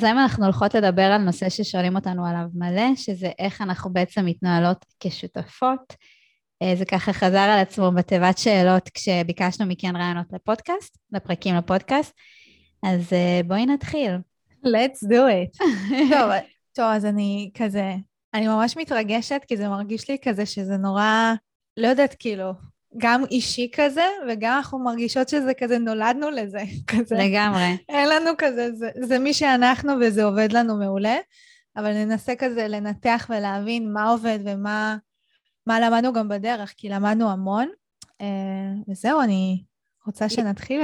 אז 0.00 0.04
היום 0.04 0.18
אנחנו 0.18 0.44
הולכות 0.44 0.74
לדבר 0.74 1.02
על 1.02 1.22
נושא 1.22 1.48
ששואלים 1.48 1.96
אותנו 1.96 2.26
עליו 2.26 2.44
מלא, 2.54 2.96
שזה 2.96 3.30
איך 3.38 3.62
אנחנו 3.62 3.92
בעצם 3.92 4.26
מתנהלות 4.26 4.84
כשותפות. 5.00 5.94
אה, 6.62 6.76
זה 6.76 6.84
ככה 6.84 7.12
חזר 7.12 7.38
על 7.38 7.58
עצמו 7.58 7.92
בתיבת 7.92 8.38
שאלות 8.38 8.88
כשביקשנו 8.88 9.66
מכן 9.66 9.96
רעיונות 9.96 10.26
לפודקאסט, 10.32 10.98
לפרקים 11.12 11.54
לפודקאסט. 11.54 12.12
אז 12.82 13.12
אה, 13.12 13.40
בואי 13.46 13.66
נתחיל. 13.66 14.12
let's 14.66 15.06
do 15.08 15.12
it. 15.12 15.66
טוב, 16.12 16.30
טוב, 16.72 16.84
אז 16.84 17.06
אני 17.06 17.50
כזה, 17.54 17.94
אני 18.34 18.48
ממש 18.48 18.76
מתרגשת, 18.76 19.40
כי 19.48 19.56
זה 19.56 19.68
מרגיש 19.68 20.10
לי 20.10 20.16
כזה 20.24 20.46
שזה 20.46 20.76
נורא, 20.76 21.32
לא 21.76 21.88
יודעת, 21.88 22.16
כאילו, 22.18 22.52
גם 22.96 23.24
אישי 23.30 23.70
כזה, 23.74 24.04
וגם 24.28 24.56
אנחנו 24.56 24.78
מרגישות 24.78 25.28
שזה 25.28 25.54
כזה, 25.54 25.78
נולדנו 25.78 26.30
לזה, 26.30 26.62
כזה. 26.90 27.14
לגמרי. 27.14 27.76
אין 27.88 28.08
לנו 28.08 28.30
כזה, 28.38 28.72
זה, 28.72 28.90
זה 29.02 29.18
מי 29.18 29.34
שאנחנו 29.34 29.92
וזה 30.00 30.24
עובד 30.24 30.52
לנו 30.52 30.76
מעולה, 30.76 31.16
אבל 31.76 31.92
ננסה 31.92 32.36
כזה 32.36 32.68
לנתח 32.68 33.26
ולהבין 33.30 33.92
מה 33.92 34.08
עובד 34.08 34.38
ומה 34.44 34.96
מה 35.66 35.80
למדנו 35.80 36.12
גם 36.12 36.28
בדרך, 36.28 36.74
כי 36.76 36.88
למדנו 36.88 37.30
המון. 37.30 37.68
אה, 38.20 38.26
וזהו, 38.88 39.20
אני 39.20 39.64
רוצה 40.06 40.28
שנתחיל. 40.28 40.80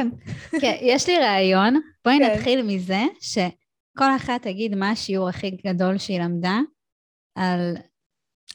כן, 0.60 0.76
יש 0.80 1.08
לי 1.08 1.18
רעיון. 1.18 1.80
בואי 2.04 2.18
כן. 2.18 2.30
נתחיל 2.32 2.62
מזה 2.62 3.02
שכל 3.20 4.16
אחת 4.16 4.42
תגיד 4.42 4.74
מה 4.74 4.90
השיעור 4.90 5.28
הכי 5.28 5.50
גדול 5.50 5.98
שהיא 5.98 6.20
למדה 6.20 6.58
על 7.34 7.76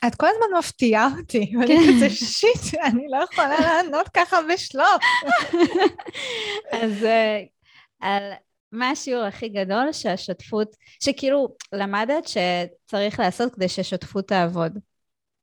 את 0.08 0.16
כל 0.16 0.28
הזמן 0.28 0.58
מפתיעה 0.60 1.10
אותי, 1.20 1.54
ואני 1.60 1.68
כן. 1.68 1.94
כזה 1.96 2.10
שיט, 2.10 2.80
אני 2.84 3.08
לא 3.10 3.26
יכולה 3.32 3.60
לענות 3.60 4.10
ככה 4.10 4.38
בשלוף. 4.54 5.04
אז 6.82 7.04
אה, 7.04 7.44
על 8.00 8.24
מה 8.72 8.90
השיעור 8.90 9.24
הכי 9.24 9.50
גדול 9.50 9.92
שהשותפות, 9.92 10.76
שכאילו 11.04 11.56
למדת 11.74 12.28
שצריך 12.28 13.20
לעשות 13.20 13.56
כדי 13.56 13.70
ששותפות 13.70 14.28
תעבוד. 14.28 14.80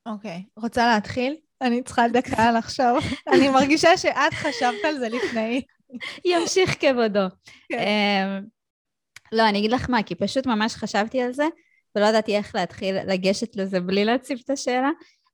אוקיי, 0.06 0.44
רוצה 0.56 0.86
להתחיל? 0.86 1.36
אני 1.60 1.82
צריכה 1.82 2.08
דקה 2.08 2.52
לחשוב. 2.52 2.98
אני 3.32 3.48
מרגישה 3.48 3.96
שאת 3.96 4.34
חשבת 4.34 4.84
על 4.84 4.98
זה 4.98 5.08
לפני. 5.08 5.62
ימשיך 6.24 6.76
כבודו. 6.80 7.26
כן. 7.68 7.78
אמ, 7.78 8.44
לא, 9.32 9.48
אני 9.48 9.58
אגיד 9.58 9.70
לך 9.70 9.90
מה, 9.90 10.02
כי 10.02 10.14
פשוט 10.14 10.46
ממש 10.46 10.74
חשבתי 10.74 11.22
על 11.22 11.32
זה, 11.32 11.44
ולא 11.96 12.06
ידעתי 12.06 12.36
איך 12.36 12.54
להתחיל 12.54 12.96
לגשת 13.12 13.56
לזה 13.56 13.80
בלי 13.80 14.04
להציב 14.04 14.38
את 14.44 14.50
השאלה, 14.50 14.90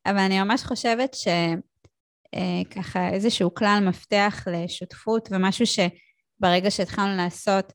אבל 0.07 0.19
אני 0.19 0.43
ממש 0.43 0.63
חושבת 0.63 1.15
שככה 1.15 3.01
אה, 3.01 3.11
איזשהו 3.11 3.55
כלל 3.55 3.85
מפתח 3.89 4.45
לשותפות 4.47 5.29
ומשהו 5.33 5.67
שברגע 5.67 6.71
שהתחלנו 6.71 7.17
לעשות, 7.17 7.73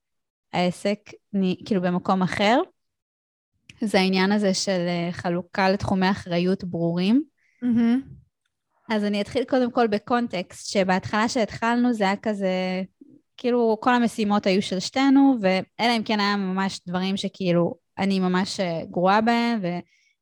העסק 0.54 1.00
כאילו 1.66 1.82
במקום 1.82 2.22
אחר, 2.22 2.62
זה 3.82 4.00
העניין 4.00 4.32
הזה 4.32 4.54
של 4.54 4.86
אה, 4.88 5.10
חלוקה 5.12 5.70
לתחומי 5.70 6.12
אחריות 6.12 6.64
ברורים. 6.64 7.24
Mm-hmm. 7.64 8.20
אז 8.90 9.04
אני 9.04 9.22
אתחיל 9.22 9.44
קודם 9.44 9.72
כל 9.72 9.88
בקונטקסט, 9.88 10.72
שבהתחלה 10.72 11.30
שהתחלנו 11.30 11.94
זה 11.94 12.04
היה 12.04 12.16
כזה, 12.16 12.84
כאילו 13.38 13.78
כל 13.82 13.94
המשימות 13.94 14.46
היו 14.46 14.62
של 14.62 14.80
שתינו, 14.80 15.38
ואלא 15.42 15.98
אם 15.98 16.04
כן 16.04 16.20
היה 16.20 16.36
ממש 16.36 16.80
דברים 16.88 17.18
שכאילו 17.18 17.76
אני 18.00 18.20
ממש 18.20 18.60
אה, 18.60 18.82
גרועה 18.92 19.22
בהם, 19.22 19.60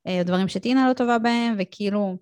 ודברים 0.08 0.44
אה, 0.44 0.50
שטינה 0.50 0.88
לא 0.88 0.94
טובה 0.94 1.20
בהם, 1.20 1.56
וכאילו, 1.60 2.18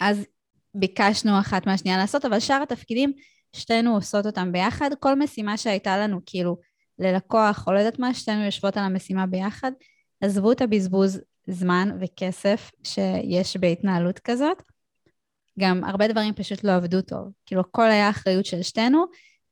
אז 0.00 0.26
ביקשנו 0.74 1.40
אחת 1.40 1.66
מהשנייה 1.66 1.96
לעשות, 1.96 2.24
אבל 2.24 2.40
שאר 2.40 2.62
התפקידים, 2.62 3.12
שתינו 3.52 3.94
עושות 3.94 4.26
אותם 4.26 4.52
ביחד. 4.52 4.90
כל 5.00 5.18
משימה 5.18 5.56
שהייתה 5.56 5.98
לנו, 5.98 6.20
כאילו, 6.26 6.56
ללקוח, 6.98 7.64
או 7.66 7.72
לא 7.72 7.78
יודעת 7.78 7.98
מה, 7.98 8.14
שתינו 8.14 8.44
יושבות 8.44 8.76
על 8.76 8.84
המשימה 8.84 9.26
ביחד. 9.26 9.72
עזבו 10.20 10.52
את 10.52 10.60
הבזבוז 10.60 11.20
זמן 11.46 11.98
וכסף 12.00 12.70
שיש 12.82 13.56
בהתנהלות 13.56 14.18
כזאת. 14.18 14.62
גם 15.58 15.84
הרבה 15.84 16.08
דברים 16.08 16.34
פשוט 16.34 16.64
לא 16.64 16.72
עבדו 16.72 17.02
טוב. 17.02 17.32
כאילו, 17.46 17.60
הכל 17.60 17.90
היה 17.90 18.10
אחריות 18.10 18.46
של 18.46 18.62
שתינו, 18.62 19.04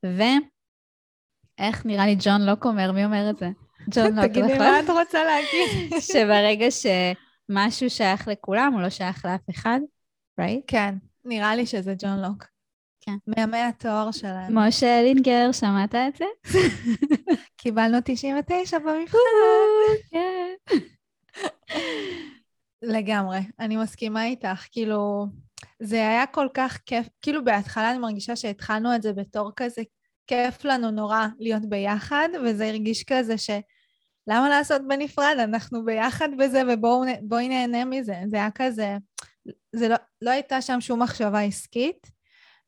ואיך 0.03 1.87
נראה 1.87 2.07
לי 2.07 2.17
ג'ון 2.19 2.43
לוק 2.43 2.67
אומר, 2.67 2.93
מי 2.93 3.05
אומר 3.05 3.31
את 3.31 3.37
זה? 3.37 3.49
ג'ון 3.91 4.17
לוק? 4.17 4.25
תגידי 4.29 4.59
מה 4.59 4.81
את 4.81 4.91
רוצה 4.91 5.25
להגיד. 5.25 5.93
שברגע 6.13 6.67
שמשהו 6.71 7.91
שייך 7.91 8.29
לכולם, 8.29 8.73
הוא 8.73 8.83
לא 8.83 8.91
שייך 8.91 9.25
לאף 9.25 9.51
אחד, 9.51 9.81
right? 10.41 10.63
כן, 10.67 10.95
נראה 11.25 11.57
לי 11.57 11.67
שזה 11.67 11.95
ג'ון 11.99 12.23
לוק. 12.23 12.45
כן. 13.01 13.17
מימי 13.27 13.59
התואר 13.59 14.11
שלהם. 14.13 14.59
משה 14.59 15.03
לינגר, 15.03 15.53
שמעת 15.53 15.95
את 15.95 16.17
זה? 16.17 16.25
קיבלנו 17.57 17.99
99 18.05 18.79
במבחן. 18.79 19.19
כן. 20.11 20.77
לגמרי, 22.83 23.39
אני 23.61 23.77
מסכימה 23.77 24.25
איתך. 24.25 24.67
כאילו, 24.73 25.27
זה 25.81 25.97
היה 25.97 26.27
כל 26.27 26.49
כך 26.55 26.79
כיף, 26.87 27.09
כאילו 27.23 27.45
בהתחלה 27.45 27.91
אני 27.91 27.99
מרגישה 27.99 28.37
שהתחלנו 28.37 28.95
את 28.95 29.03
זה 29.03 29.13
בתור 29.13 29.53
כזה, 29.57 29.83
כיף 30.27 30.65
לנו 30.65 30.91
נורא 30.91 31.27
להיות 31.39 31.63
ביחד, 31.69 32.29
וזה 32.45 32.67
הרגיש 32.67 33.05
כזה 33.05 33.39
ש... 33.39 33.51
למה 34.27 34.49
לעשות 34.49 34.83
בנפרד? 34.89 35.37
אנחנו 35.39 35.85
ביחד 35.85 36.29
בזה 36.39 36.63
ובואי 36.69 37.49
נהנה 37.49 37.85
מזה. 37.85 38.17
זה 38.31 38.37
היה 38.37 38.51
כזה, 38.55 38.97
זה 39.77 39.89
לא, 39.89 39.97
לא 40.23 40.31
הייתה 40.31 40.63
שם 40.63 40.81
שום 40.81 41.03
מחשבה 41.03 41.41
עסקית. 41.41 42.07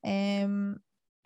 אמ, 0.04 0.74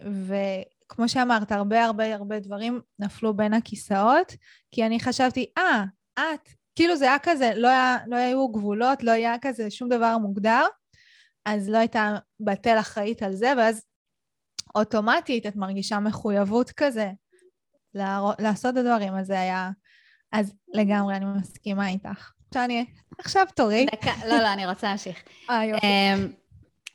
וכמו 0.02 1.08
שאמרת, 1.08 1.52
הרבה 1.52 1.84
הרבה 1.84 2.14
הרבה 2.14 2.40
דברים 2.40 2.80
נפלו 2.98 3.36
בין 3.36 3.54
הכיסאות, 3.54 4.32
כי 4.70 4.86
אני 4.86 5.00
חשבתי, 5.00 5.52
אה, 5.58 5.84
ah, 6.18 6.22
את, 6.22 6.48
כאילו 6.76 6.96
זה 6.96 7.04
היה 7.04 7.18
כזה, 7.22 7.52
לא, 7.56 7.68
היה, 7.68 7.98
לא 8.06 8.16
היו 8.16 8.48
גבולות, 8.48 9.02
לא 9.02 9.10
היה 9.10 9.34
כזה 9.40 9.70
שום 9.70 9.88
דבר 9.88 10.18
מוגדר, 10.18 10.62
אז 11.44 11.68
לא 11.68 11.78
הייתה 11.78 12.14
בתל 12.40 12.76
אחראית 12.80 13.22
על 13.22 13.34
זה, 13.34 13.52
ואז 13.58 13.82
אוטומטית 14.74 15.46
את 15.46 15.56
מרגישה 15.56 16.00
מחויבות 16.00 16.70
כזה 16.70 17.10
לעשות 18.38 18.72
את 18.72 18.76
הדברים, 18.76 19.14
אז 19.14 19.26
זה 19.26 19.40
היה... 19.40 19.70
אז 20.32 20.54
לגמרי, 20.74 21.16
אני 21.16 21.24
מסכימה 21.24 21.88
איתך. 21.88 22.30
עכשיו 22.48 22.64
אני... 22.64 22.84
עכשיו 23.18 23.46
תורי. 23.54 23.86
דקה, 23.92 24.12
לא, 24.28 24.38
לא, 24.38 24.52
אני 24.52 24.66
רוצה 24.66 24.86
להמשיך. 24.86 25.22
אה, 25.50 25.64
יופי. 25.64 25.86
אמ, 25.86 26.28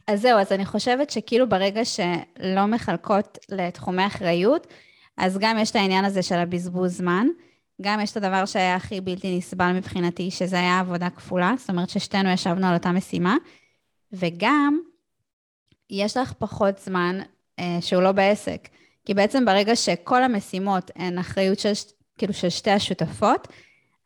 אז 0.07 0.21
זהו, 0.21 0.39
אז 0.39 0.51
אני 0.51 0.65
חושבת 0.65 1.09
שכאילו 1.09 1.49
ברגע 1.49 1.85
שלא 1.85 2.65
מחלקות 2.65 3.37
לתחומי 3.49 4.07
אחריות, 4.07 4.67
אז 5.17 5.37
גם 5.37 5.57
יש 5.57 5.71
את 5.71 5.75
העניין 5.75 6.05
הזה 6.05 6.23
של 6.23 6.35
הבזבוז 6.35 6.97
זמן, 6.97 7.27
גם 7.81 7.99
יש 7.99 8.11
את 8.11 8.17
הדבר 8.17 8.45
שהיה 8.45 8.75
הכי 8.75 9.01
בלתי 9.01 9.37
נסבל 9.37 9.71
מבחינתי, 9.73 10.31
שזה 10.31 10.59
היה 10.59 10.79
עבודה 10.79 11.09
כפולה, 11.09 11.53
זאת 11.57 11.69
אומרת 11.69 11.89
ששתינו 11.89 12.29
ישבנו 12.29 12.67
על 12.67 12.73
אותה 12.73 12.91
משימה, 12.91 13.35
וגם 14.13 14.79
יש 15.89 16.17
לך 16.17 16.33
פחות 16.33 16.79
זמן 16.79 17.19
אה, 17.59 17.77
שהוא 17.81 18.03
לא 18.03 18.11
בעסק. 18.11 18.67
כי 19.05 19.13
בעצם 19.13 19.45
ברגע 19.45 19.75
שכל 19.75 20.23
המשימות 20.23 20.91
הן 20.95 21.17
אחריות 21.17 21.59
של, 21.59 21.73
כאילו 22.17 22.33
של 22.33 22.49
שתי 22.49 22.71
השותפות, 22.71 23.47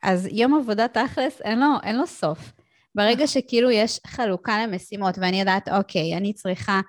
אז 0.04 0.28
יום 0.32 0.56
עבודה 0.56 0.88
תכלס 0.88 1.42
אין 1.42 1.60
לו, 1.60 1.68
אין 1.84 1.98
לו 1.98 2.08
סוף. 2.08 2.52
ברגע 2.96 3.28
שכאילו 3.28 3.72
יש 3.72 4.00
חלוקה 4.08 4.64
למשימות, 4.64 5.18
ואני 5.18 5.40
יודעת, 5.40 5.70
אוקיי, 5.70 6.18
אני 6.18 6.34
צריכה 6.34 6.82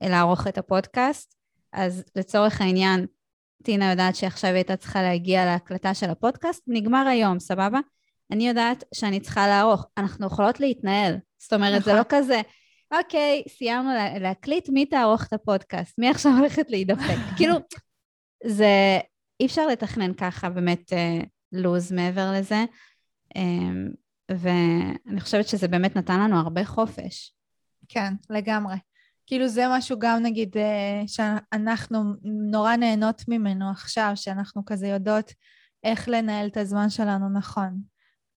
לערוך 0.00 0.46
את 0.46 0.58
הפודקאסט, 0.58 1.34
אז 1.72 2.04
לצורך 2.16 2.60
העניין, 2.60 3.06
טינה 3.62 3.90
יודעת 3.90 4.16
שעכשיו 4.16 4.50
היא 4.50 4.56
הייתה 4.56 4.76
צריכה 4.76 5.02
להגיע 5.02 5.44
להקלטה 5.44 5.94
של 5.94 6.10
הפודקאסט, 6.10 6.62
נגמר 6.66 7.06
היום, 7.08 7.40
סבבה? 7.40 7.78
אני 8.30 8.48
יודעת 8.48 8.84
שאני 8.94 9.20
צריכה 9.20 9.48
לערוך. 9.48 9.86
אנחנו 9.98 10.26
יכולות 10.26 10.60
להתנהל. 10.60 11.16
זאת 11.38 11.52
אומרת, 11.52 11.80
נכון. 11.80 11.92
זה 11.92 11.98
לא 11.98 12.04
כזה, 12.08 12.40
אוקיי, 12.94 13.42
סיימנו 13.48 13.88
לה, 13.88 14.18
להקליט, 14.18 14.68
מי 14.68 14.86
תערוך 14.86 15.26
את 15.26 15.32
הפודקאסט? 15.32 15.98
מי 15.98 16.10
עכשיו 16.10 16.32
הולכת 16.38 16.70
להידפק? 16.70 17.16
כאילו, 17.36 17.54
זה, 18.46 18.98
אי 19.40 19.46
אפשר 19.46 19.66
לתכנן 19.66 20.14
ככה 20.14 20.50
באמת 20.50 20.92
אה, 20.92 21.20
לוז 21.52 21.92
מעבר 21.92 22.32
לזה. 22.32 22.64
אה, 23.36 23.42
ואני 24.30 25.20
חושבת 25.20 25.48
שזה 25.48 25.68
באמת 25.68 25.96
נתן 25.96 26.20
לנו 26.20 26.36
הרבה 26.36 26.64
חופש. 26.64 27.34
כן, 27.88 28.14
לגמרי. 28.30 28.76
כאילו 29.26 29.48
זה 29.48 29.64
משהו 29.70 29.98
גם 29.98 30.22
נגיד 30.22 30.56
אה, 30.56 31.02
שאנחנו 31.06 32.14
נורא 32.50 32.76
נהנות 32.76 33.22
ממנו 33.28 33.70
עכשיו, 33.70 34.12
שאנחנו 34.14 34.64
כזה 34.64 34.86
יודעות 34.88 35.32
איך 35.84 36.08
לנהל 36.08 36.46
את 36.48 36.56
הזמן 36.56 36.90
שלנו 36.90 37.28
נכון. 37.28 37.80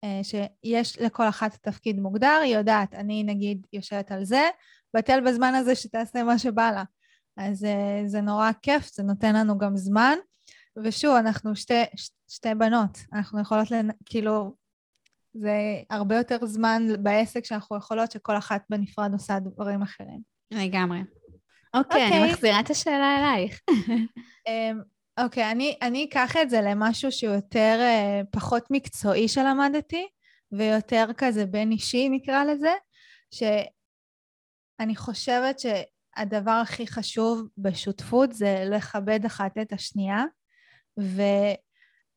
אה, 0.05 0.21
שיש 0.23 0.99
לכל 1.01 1.29
אחת 1.29 1.57
תפקיד 1.63 2.01
מוגדר, 2.01 2.41
היא 2.45 2.57
יודעת, 2.57 2.95
אני 2.95 3.23
נגיד 3.23 3.67
יושבת 3.73 4.13
על 4.13 4.25
זה, 4.25 4.49
בטל 4.97 5.21
בזמן 5.27 5.55
הזה 5.55 5.75
שתעשה 5.75 6.25
מה 6.25 6.39
שבא 6.39 6.71
לה. 6.71 6.85
אז 7.37 7.65
אה, 7.65 8.03
זה 8.07 8.21
נורא 8.21 8.51
כיף, 8.63 8.93
זה 8.95 9.03
נותן 9.03 9.37
לנו 9.37 9.59
גם 9.59 9.77
זמן. 9.77 10.15
ושוב, 10.77 11.17
אנחנו 11.17 11.57
שתי, 11.57 11.83
שתי 12.29 12.55
בנות, 12.55 12.99
אנחנו 13.13 13.41
יכולות, 13.41 13.71
לנ... 13.71 13.89
כאילו, 14.07 14.55
זה 15.35 15.53
הרבה 15.91 16.17
יותר 16.17 16.47
זמן 16.47 16.83
בעסק 17.03 17.45
שאנחנו 17.45 17.77
יכולות 17.77 18.11
שכל 18.11 18.39
אחת 18.39 18.63
בנפרד 18.71 19.13
עושה 19.13 19.39
דברים 19.39 19.83
אחרים. 19.83 20.21
לגמרי. 20.51 21.01
אוקיי, 21.75 22.09
okay, 22.09 22.13
okay. 22.13 22.15
אני 22.15 22.33
מחזירה 22.33 22.61
את 22.61 22.71
השאלה 22.71 23.19
אלייך. 23.19 23.61
אמ, 24.49 24.81
אוקיי, 25.21 25.49
okay, 25.49 25.53
אני, 25.53 25.79
אני 25.83 26.05
אקח 26.05 26.37
את 26.43 26.51
זה 26.51 26.61
למשהו 26.61 27.13
שהוא 27.13 27.35
יותר, 27.35 27.79
אה, 27.81 28.21
פחות 28.31 28.65
מקצועי 28.71 29.29
שלמדתי, 29.29 30.09
ויותר 30.53 31.07
כזה 31.17 31.47
בין 31.47 31.71
אישי 31.71 32.09
נקרא 32.09 32.45
לזה, 32.45 32.73
שאני 33.31 34.97
חושבת 34.97 35.61
שהדבר 35.61 36.51
הכי 36.51 36.87
חשוב 36.87 37.49
בשותפות 37.59 38.33
זה 38.33 38.65
לכבד 38.71 39.25
אחת 39.25 39.59
את 39.59 39.73
השנייה, 39.73 40.25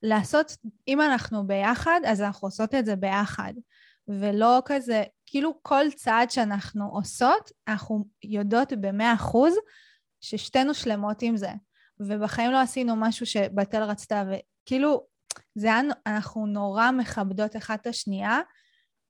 ולעשות, 0.03 0.57
אם 0.87 1.01
אנחנו 1.01 1.47
ביחד, 1.47 1.99
אז 2.05 2.21
אנחנו 2.21 2.47
עושות 2.47 2.75
את 2.75 2.85
זה 2.85 2.95
ביחד. 2.95 3.53
ולא 4.07 4.61
כזה, 4.65 5.03
כאילו 5.25 5.59
כל 5.61 5.85
צעד 5.95 6.31
שאנחנו 6.31 6.89
עושות, 6.89 7.51
אנחנו 7.67 8.05
יודעות 8.23 8.73
במאה 8.73 9.13
אחוז 9.13 9.55
ששתינו 10.21 10.73
שלמות 10.73 11.21
עם 11.21 11.37
זה. 11.37 11.51
ובחיים 11.99 12.51
לא 12.51 12.61
עשינו 12.61 12.95
משהו 12.95 13.25
שבתל 13.25 13.83
רצתה, 13.83 14.23
וכאילו, 14.31 15.07
זה 15.55 15.67
היה, 15.67 15.81
אנחנו 16.05 16.45
נורא 16.45 16.91
מכבדות 16.91 17.55
אחת 17.55 17.81
את 17.81 17.87
השנייה, 17.87 18.39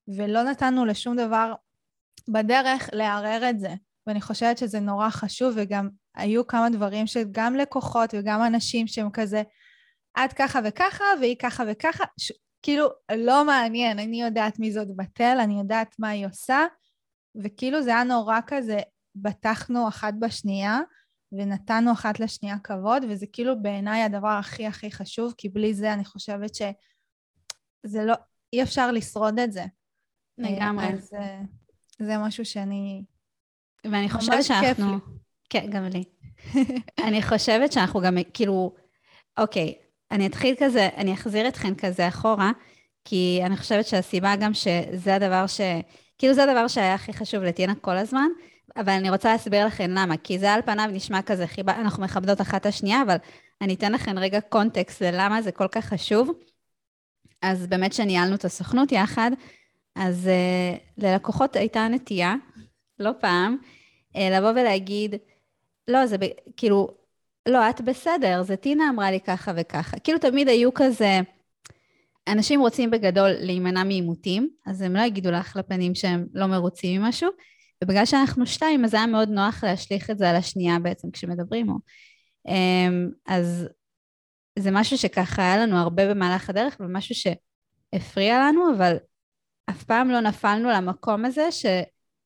ולא 0.07 0.44
נתנו 0.44 0.86
לשום 0.86 1.15
דבר 1.15 1.54
בדרך 2.30 2.89
לערער 2.94 3.50
את 3.50 3.60
זה. 3.60 3.74
ואני 4.07 4.21
חושבת 4.21 4.57
שזה 4.57 4.80
נורא 4.80 5.10
חשוב, 5.10 5.54
וגם 5.57 5.89
היו 6.15 6.48
כמה 6.48 6.69
דברים 6.69 7.07
שגם 7.07 7.56
לקוחות 7.56 8.10
וגם 8.13 8.44
אנשים 8.44 8.88
שהם 8.88 9.10
כזה, 9.13 9.44
את 10.25 10.33
ככה 10.33 10.60
וככה, 10.65 11.04
והיא 11.19 11.36
ככה 11.39 11.63
וככה, 11.71 12.04
ש... 12.19 12.31
כאילו, 12.62 12.88
לא 13.15 13.45
מעניין, 13.45 14.00
אני 14.00 14.21
יודעת 14.21 14.60
מי 14.60 14.71
זאת 14.71 14.88
בתל, 14.95 15.38
אני 15.44 15.60
יודעת 15.60 15.95
מה 16.00 16.10
היא 16.10 16.27
עושה, 16.27 16.65
וכאילו 17.44 17.81
זה 17.81 17.89
היה 17.89 18.04
נורא 18.04 18.39
כזה, 18.48 18.77
בטחנו 19.15 19.88
אחת 19.88 20.13
בשנייה, 20.19 20.80
ונתנו 21.31 21.92
אחת 21.92 22.19
לשנייה 22.19 22.60
כבוד, 22.63 23.04
וזה 23.10 23.25
כאילו 23.33 23.62
בעיניי 23.62 24.04
הדבר 24.04 24.27
הכי 24.39 24.68
הכי 24.68 24.92
חשוב, 24.92 25.33
כי 25.38 25.50
בלי 25.50 25.74
זה 25.74 25.94
אני 25.94 26.06
חושבת 26.06 26.56
שזה 26.56 28.04
לא, 28.06 28.13
אי 28.54 28.63
אפשר 28.63 28.92
לשרוד 28.92 29.39
את 29.39 29.51
זה. 29.51 29.63
לגמרי. 30.38 30.86
אז 30.88 31.12
זה 32.00 32.18
משהו 32.18 32.45
שאני... 32.45 33.04
ואני 33.83 34.10
חושבת 34.10 34.44
שאנחנו... 34.44 35.12
כן, 35.53 35.69
גם 35.69 35.85
לי. 35.85 36.03
אני 37.07 37.21
חושבת 37.21 37.71
שאנחנו 37.71 38.01
גם, 38.01 38.17
כאילו, 38.33 38.73
אוקיי, 39.38 39.73
אני 40.11 40.27
אתחיל 40.27 40.55
כזה, 40.59 40.89
אני 40.97 41.13
אחזיר 41.13 41.47
אתכן 41.47 41.75
כזה 41.75 42.07
אחורה, 42.07 42.51
כי 43.05 43.41
אני 43.45 43.57
חושבת 43.57 43.85
שהסיבה 43.85 44.35
גם 44.35 44.53
שזה 44.53 45.15
הדבר 45.15 45.47
ש... 45.47 45.61
כאילו 46.17 46.33
זה 46.33 46.44
הדבר 46.44 46.67
שהיה 46.67 46.94
הכי 46.94 47.13
חשוב 47.13 47.44
לטינה 47.44 47.75
כל 47.75 47.97
הזמן, 47.97 48.27
אבל 48.75 48.89
אני 48.89 49.09
רוצה 49.09 49.31
להסביר 49.31 49.65
לכם 49.65 49.91
למה, 49.91 50.17
כי 50.17 50.39
זה 50.39 50.53
על 50.53 50.61
פניו 50.61 50.89
נשמע 50.94 51.21
כזה 51.21 51.47
חיבה, 51.47 51.75
אנחנו 51.75 52.03
מכבדות 52.03 52.41
אחת 52.41 52.61
את 52.61 52.65
השנייה, 52.65 53.01
אבל 53.01 53.15
אני 53.61 53.73
אתן 53.73 53.91
לכם 53.91 54.19
רגע 54.19 54.41
קונטקסט 54.41 55.01
ללמה 55.01 55.41
זה 55.41 55.51
כל 55.51 55.67
כך 55.67 55.85
חשוב. 55.85 56.29
אז 57.41 57.67
באמת 57.67 57.94
שניהלנו 57.94 58.35
את 58.35 58.45
הסוכנות 58.45 58.91
יחד, 58.91 59.31
אז 59.95 60.29
uh, 60.29 61.03
ללקוחות 61.03 61.55
הייתה 61.55 61.88
נטייה, 61.88 62.35
לא 63.00 63.11
פעם, 63.19 63.57
uh, 64.13 64.19
לבוא 64.19 64.50
ולהגיד, 64.50 65.15
לא, 65.88 66.06
זה 66.06 66.18
ב... 66.18 66.24
כאילו, 66.57 66.88
לא, 67.47 67.69
את 67.69 67.81
בסדר, 67.81 68.44
זה 68.44 68.56
טינה 68.56 68.89
אמרה 68.89 69.12
לי 69.12 69.19
ככה 69.19 69.51
וככה. 69.57 70.00
כאילו 70.00 70.19
תמיד 70.19 70.47
היו 70.47 70.74
כזה, 70.74 71.19
אנשים 72.27 72.59
רוצים 72.59 72.91
בגדול 72.91 73.30
להימנע 73.30 73.83
מעימותים, 73.83 74.50
אז 74.65 74.81
הם 74.81 74.95
לא 74.95 75.01
יגידו 75.01 75.31
לך 75.31 75.56
לפנים 75.56 75.95
שהם 75.95 76.25
לא 76.33 76.45
מרוצים 76.45 77.01
ממשהו, 77.01 77.30
ובגלל 77.83 78.06
שאנחנו 78.06 78.45
שתיים, 78.45 78.85
אז 78.85 78.94
היה 78.94 79.06
מאוד 79.06 79.30
נוח 79.30 79.63
להשליך 79.63 80.09
את 80.09 80.18
זה 80.18 80.30
על 80.30 80.35
השנייה 80.35 80.80
בעצם 80.80 81.12
כשמדברים. 81.12 81.69
או. 81.69 81.75
אמ, 82.47 83.09
אז 83.27 83.68
זה 84.59 84.71
משהו 84.71 84.97
שככה 84.97 85.41
היה 85.41 85.57
לנו 85.57 85.77
הרבה 85.77 86.09
במהלך 86.09 86.50
הדרך, 86.50 86.77
ומשהו 86.79 87.15
שהפריע 87.15 88.39
לנו, 88.39 88.75
אבל 88.75 88.95
אף 89.69 89.83
פעם 89.83 90.09
לא 90.09 90.19
נפלנו 90.19 90.69
למקום 90.69 91.25
הזה 91.25 91.51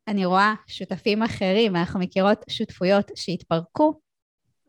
שאני 0.10 0.26
רואה 0.26 0.54
שותפים 0.68 1.24
אחרים, 1.24 1.74
ואנחנו 1.74 2.00
מכירות 2.00 2.46
שותפויות 2.50 3.12
שהתפרקו, 3.16 4.00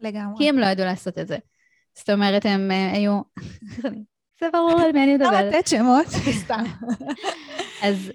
לגמרי. 0.01 0.35
כי 0.39 0.49
הם 0.49 0.59
לא 0.59 0.67
ידעו 0.67 0.87
לעשות 0.87 1.19
את 1.19 1.29
זה. 1.29 1.37
זאת 1.99 2.11
אומרת, 2.11 2.47
הם 2.47 2.71
uh, 2.71 2.97
היו... 2.97 3.21
זה 4.41 4.47
ברור 4.53 4.81
על 4.81 4.93
מי 4.93 5.05
אני 5.05 5.15
מדברת. 5.15 5.33
לא 5.33 5.41
לתת 5.41 5.69
שמות, 5.69 6.07
סתם. 6.45 6.65
אז 7.83 8.13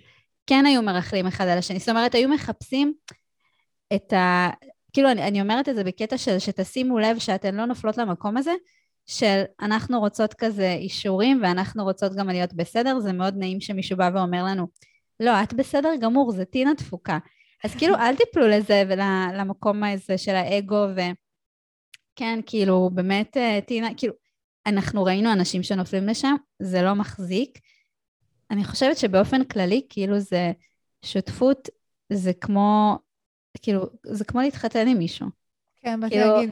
כן 0.47 0.65
היו 0.65 0.81
מרכלים 0.81 1.27
אחד 1.27 1.47
על 1.47 1.57
השני. 1.57 1.79
זאת 1.79 1.89
אומרת, 1.89 2.15
היו 2.15 2.29
מחפשים 2.29 2.93
את 3.95 4.13
ה... 4.13 4.49
כאילו, 4.93 5.11
אני, 5.11 5.23
אני 5.23 5.41
אומרת 5.41 5.69
את 5.69 5.75
זה 5.75 5.83
בקטע 5.83 6.17
של 6.17 6.39
שתשימו 6.39 6.99
לב 6.99 7.19
שאתן 7.19 7.55
לא 7.55 7.65
נופלות 7.65 7.97
למקום 7.97 8.37
הזה, 8.37 8.53
של 9.05 9.43
אנחנו 9.61 9.99
רוצות 9.99 10.33
כזה 10.33 10.71
אישורים 10.71 11.39
ואנחנו 11.43 11.83
רוצות 11.83 12.15
גם 12.15 12.29
להיות 12.29 12.53
בסדר, 12.53 12.99
זה 12.99 13.13
מאוד 13.13 13.33
נעים 13.37 13.61
שמישהו 13.61 13.97
בא 13.97 14.09
ואומר 14.13 14.43
לנו, 14.43 14.67
לא, 15.23 15.43
את 15.43 15.53
בסדר 15.53 15.89
גמור, 16.01 16.31
זה 16.31 16.45
טינה 16.45 16.75
תפוקה. 16.75 17.17
אז 17.63 17.75
כאילו, 17.75 17.95
אל 17.95 18.15
תיפלו 18.15 18.47
לזה 18.47 18.83
ולמקום 18.89 19.83
הזה 19.83 20.17
של 20.17 20.35
האגו, 20.35 20.85
וכן, 20.93 22.39
כאילו, 22.45 22.89
באמת, 22.93 23.37
אה, 23.37 23.59
טינה, 23.65 23.87
כאילו, 23.97 24.13
אנחנו 24.65 25.03
ראינו 25.03 25.33
אנשים 25.33 25.63
שנופלים 25.63 26.07
לשם, 26.07 26.35
זה 26.59 26.81
לא 26.81 26.93
מחזיק. 26.93 27.59
אני 28.51 28.63
חושבת 28.63 28.97
שבאופן 28.97 29.43
כללי, 29.43 29.81
כאילו 29.89 30.19
זה, 30.19 30.51
שותפות 31.05 31.69
זה 32.13 32.33
כמו, 32.33 32.97
כאילו, 33.61 33.85
זה 34.03 34.25
כמו 34.25 34.41
להתחתן 34.41 34.87
עם 34.87 34.97
מישהו. 34.97 35.27
כן, 35.81 35.99
באתי 35.99 36.13
כאילו, 36.13 36.35
להגיד, 36.35 36.49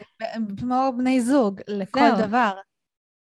כמו 0.60 0.94
בני 0.98 1.22
זוג, 1.22 1.62
לכל 1.68 2.00
זהו. 2.00 2.28
דבר. 2.28 2.52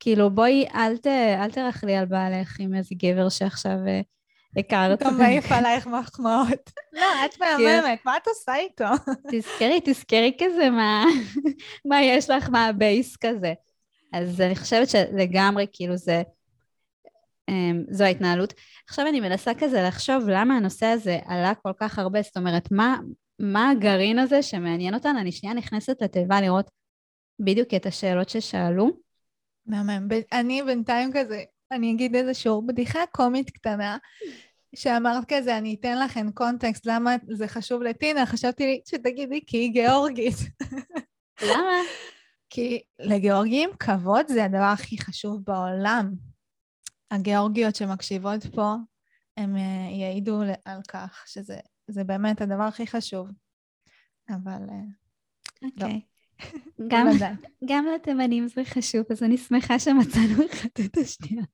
כאילו, 0.00 0.30
בואי, 0.30 0.66
אל, 0.74 0.96
ת, 0.96 1.06
אל 1.06 1.50
תרחלי 1.50 1.96
על 1.96 2.06
בעלך 2.06 2.60
עם 2.60 2.74
איזה 2.74 2.94
גבר 2.94 3.28
שעכשיו 3.28 3.78
אה, 3.86 4.00
הכרת. 4.56 5.02
גם 5.02 5.18
מעיף 5.18 5.52
עלייך 5.52 5.86
מחמאות. 5.86 6.70
לא, 6.92 7.06
את 7.24 7.40
מהממת, 7.40 7.98
מה 8.04 8.16
את 8.16 8.26
עושה 8.26 8.56
איתו? 8.56 8.84
תזכרי, 9.32 9.80
תזכרי 9.84 10.36
כזה 10.38 10.70
מה, 10.70 11.04
מה 11.88 12.02
יש 12.02 12.30
לך 12.30 12.48
מהבייס 12.50 13.16
כזה. 13.16 13.52
אז 14.12 14.40
אני 14.40 14.56
חושבת 14.56 14.88
שלגמרי, 14.88 15.66
כאילו, 15.72 15.96
זה... 15.96 16.22
אמ, 17.48 17.84
זו 17.90 18.04
ההתנהלות. 18.04 18.54
עכשיו 18.88 19.06
אני 19.06 19.20
מנסה 19.20 19.52
כזה 19.58 19.82
לחשוב 19.82 20.28
למה 20.28 20.56
הנושא 20.56 20.86
הזה 20.86 21.18
עלה 21.26 21.54
כל 21.54 21.72
כך 21.80 21.98
הרבה, 21.98 22.22
זאת 22.22 22.36
אומרת, 22.36 22.72
מה, 22.72 22.96
מה 23.38 23.70
הגרעין 23.70 24.18
הזה 24.18 24.42
שמעניין 24.42 24.94
אותנו? 24.94 25.20
אני 25.20 25.32
שנייה 25.32 25.54
נכנסת 25.54 26.02
לתיבה 26.02 26.40
לראות 26.40 26.70
בדיוק 27.40 27.74
את 27.74 27.86
השאלות 27.86 28.28
ששאלו. 28.28 28.90
מהמם. 29.66 30.08
אני 30.32 30.62
בינתיים 30.62 31.10
כזה, 31.14 31.42
אני 31.72 31.92
אגיד 31.92 32.14
איזה 32.14 32.34
שיעור 32.34 32.66
בדיחה 32.66 33.00
קומית 33.12 33.50
קטנה, 33.50 33.98
שאמרת 34.74 35.24
כזה, 35.28 35.58
אני 35.58 35.76
אתן 35.80 35.98
לכם 35.98 36.32
קונטקסט 36.32 36.86
למה 36.86 37.16
זה 37.28 37.48
חשוב 37.48 37.82
לטינה, 37.82 38.26
חשבתי 38.26 38.66
לי 38.66 38.80
שתגידי 38.88 39.40
כי 39.46 39.56
היא 39.56 39.72
גיאורגית. 39.72 40.36
למה? 41.42 41.72
כי 42.50 42.82
לגיאורגים 42.98 43.70
כבוד 43.78 44.26
זה 44.28 44.44
הדבר 44.44 44.70
הכי 44.72 44.98
חשוב 44.98 45.42
בעולם. 45.44 46.12
הגיאורגיות 47.10 47.76
שמקשיבות 47.76 48.46
פה, 48.54 48.74
הם 49.36 49.56
אה, 49.56 49.88
יעידו 49.90 50.42
על 50.64 50.80
כך 50.88 51.24
שזה 51.28 52.04
באמת 52.04 52.40
הדבר 52.40 52.62
הכי 52.62 52.86
חשוב. 52.86 53.28
אבל 54.30 54.62
אה, 54.70 54.84
לא. 55.62 55.68
אוקיי. 55.68 56.00
גם, 56.90 57.06
גם 57.64 57.86
לתימנים 57.94 58.48
זה 58.48 58.64
חשוב, 58.64 59.04
אז 59.10 59.22
אני 59.22 59.38
שמחה 59.38 59.78
שמצאנו 59.78 60.46
אחת 60.52 60.80
את 60.80 60.96
השנייה. 60.96 61.44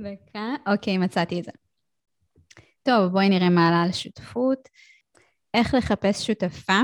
דקה, 0.00 0.54
אוקיי, 0.66 0.98
מצאתי 0.98 1.40
את 1.40 1.44
זה. 1.44 1.50
טוב, 2.82 3.12
בואי 3.12 3.28
נראה 3.28 3.50
מה 3.50 3.68
עלה 3.68 3.82
על 3.82 3.92
שותפות. 3.92 4.68
איך 5.54 5.74
לחפש 5.74 6.26
שותפה? 6.26 6.80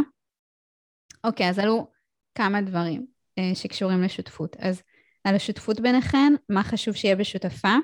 אוקיי, 1.25 1.49
אז 1.49 1.59
עלו 1.59 1.91
כמה 2.35 2.61
דברים 2.61 3.07
אה, 3.39 3.51
שקשורים 3.55 4.03
לשותפות. 4.03 4.57
אז 4.59 4.83
על 5.25 5.35
השותפות 5.35 5.81
ביניכן, 5.81 6.33
מה 6.49 6.63
חשוב 6.63 6.95
שיהיה 6.95 7.17
בשותפה, 7.17 7.77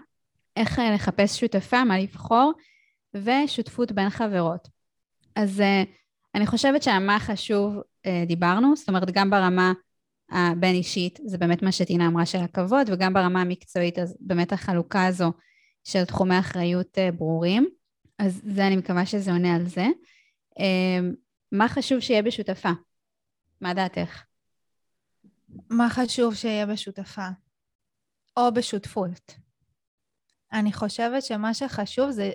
איך 0.57 0.79
אה, 0.79 0.95
לחפש 0.95 1.41
שותפה, 1.41 1.85
מה 1.85 1.99
לבחור, 1.99 2.53
ושותפות 3.15 3.93
בין 3.93 4.11
חברות. 4.11 4.69
אז 5.37 5.61
אה, 5.61 5.83
אני 6.35 6.47
חושבת 6.47 6.83
שהמה 6.83 7.21
חשוב 7.21 7.77
אה, 8.07 8.25
דיברנו, 8.27 8.77
זאת 8.77 8.89
אומרת 8.89 9.11
גם 9.11 9.31
ברמה 9.31 9.73
הבין 10.31 10.75
אישית, 10.75 11.19
זה 11.27 11.39
באמת 11.39 11.63
מה 11.63 11.73
שטינה 11.73 12.07
אמרה 12.07 12.27
של 12.27 12.39
הכבוד, 12.39 12.91
וגם 12.93 13.13
ברמה 13.13 13.41
המקצועית, 13.41 13.99
אז 13.99 14.17
באמת 14.21 14.53
החלוקה 14.53 15.07
הזו 15.07 15.33
של 15.85 16.05
תחומי 16.05 16.39
אחריות 16.39 16.99
ברורים. 17.17 17.69
אז 18.19 18.43
זה, 18.45 18.67
אני 18.67 18.77
מקווה 18.77 19.07
שזה 19.07 19.33
עונה 19.33 19.55
על 19.57 19.67
זה. 19.67 19.87
מה 21.53 21.69
חשוב 21.69 22.01
שיהיה 22.01 22.23
בשותפה? 22.23 22.71
מה 23.61 23.75
דעתך? 23.75 24.25
מה 25.71 25.91
חשוב 25.91 26.35
שיהיה 26.35 26.67
בשותפה? 26.67 27.29
או 28.37 28.55
בשותפות. 28.55 29.35
אני 30.53 30.73
חושבת 30.73 31.23
שמה 31.23 31.55
שחשוב 31.55 32.11
זה 32.11 32.31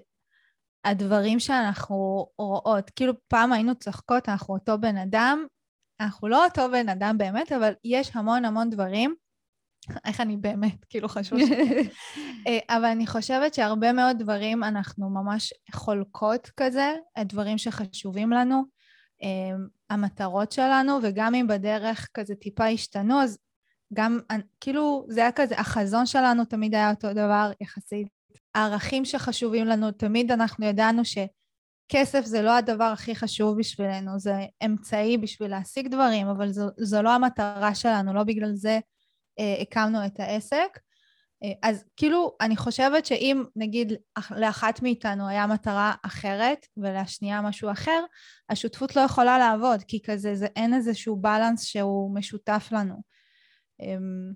הדברים 0.86 1.40
שאנחנו 1.40 2.28
רואות. 2.38 2.90
כאילו 2.90 3.14
פעם 3.28 3.54
היינו 3.54 3.76
צוחקות, 3.76 4.30
אנחנו 4.30 4.54
אותו 4.54 4.78
בן 4.78 4.98
אדם, 4.98 5.46
אנחנו 6.00 6.28
לא 6.28 6.46
אותו 6.46 6.72
בן 6.72 6.90
אדם 6.90 7.18
באמת, 7.18 7.52
אבל 7.52 7.74
יש 7.84 8.12
המון 8.14 8.46
המון 8.46 8.70
דברים. 8.70 9.16
איך 10.06 10.22
אני 10.22 10.38
באמת, 10.38 10.86
כאילו 10.90 11.10
חשוב 11.10 11.40
ש... 11.40 11.52
אה, 12.48 12.60
אבל 12.70 12.86
אני 12.86 13.08
חושבת 13.08 13.54
שהרבה 13.54 13.94
מאוד 13.94 14.18
דברים 14.20 14.64
אנחנו 14.64 15.10
ממש 15.10 15.54
חולקות 15.72 16.50
כזה, 16.58 16.96
דברים 17.20 17.58
שחשובים 17.58 18.32
לנו, 18.32 18.64
אה, 19.24 19.58
המטרות 19.90 20.52
שלנו, 20.52 21.00
וגם 21.04 21.36
אם 21.36 21.48
בדרך 21.48 22.08
כזה 22.14 22.36
טיפה 22.36 22.68
השתנו, 22.68 23.22
אז 23.22 23.38
גם, 23.94 24.20
כאילו, 24.60 25.06
זה 25.10 25.22
היה 25.22 25.32
כזה, 25.32 25.60
החזון 25.60 26.06
שלנו 26.06 26.46
תמיד 26.46 26.76
היה 26.76 26.90
אותו 26.90 27.14
דבר 27.14 27.52
יחסית. 27.62 28.08
הערכים 28.56 29.06
שחשובים 29.06 29.66
לנו, 29.66 29.92
תמיד 29.92 30.32
אנחנו 30.32 30.66
ידענו 30.66 31.06
שכסף 31.92 32.26
זה 32.26 32.42
לא 32.42 32.58
הדבר 32.58 32.84
הכי 32.84 33.16
חשוב 33.16 33.60
בשבילנו, 33.60 34.20
זה 34.20 34.34
אמצעי 34.66 35.18
בשביל 35.18 35.52
להשיג 35.52 35.88
דברים, 35.88 36.28
אבל 36.28 36.52
זו, 36.52 36.68
זו 36.78 37.02
לא 37.02 37.10
המטרה 37.10 37.76
שלנו, 37.76 38.14
לא 38.14 38.24
בגלל 38.24 38.54
זה 38.54 38.80
אה, 39.40 39.62
הקמנו 39.62 40.06
את 40.06 40.20
העסק. 40.20 40.80
אה, 41.44 41.70
אז 41.70 41.86
כאילו, 41.98 42.36
אני 42.42 42.58
חושבת 42.58 43.06
שאם 43.06 43.44
נגיד 43.56 43.94
לאחת 44.32 44.82
מאיתנו 44.82 45.28
היה 45.28 45.48
מטרה 45.48 45.94
אחרת 46.04 46.66
ולשנייה 46.78 47.42
משהו 47.42 47.72
אחר, 47.72 48.04
השותפות 48.50 48.96
לא 48.96 49.02
יכולה 49.02 49.38
לעבוד, 49.38 49.84
כי 49.88 50.02
כזה 50.06 50.36
זה 50.36 50.48
אין 50.56 50.74
איזשהו 50.74 51.16
balance 51.16 51.64
שהוא 51.64 52.16
משותף 52.16 52.70
לנו. 52.72 52.96
אמ, 53.82 54.34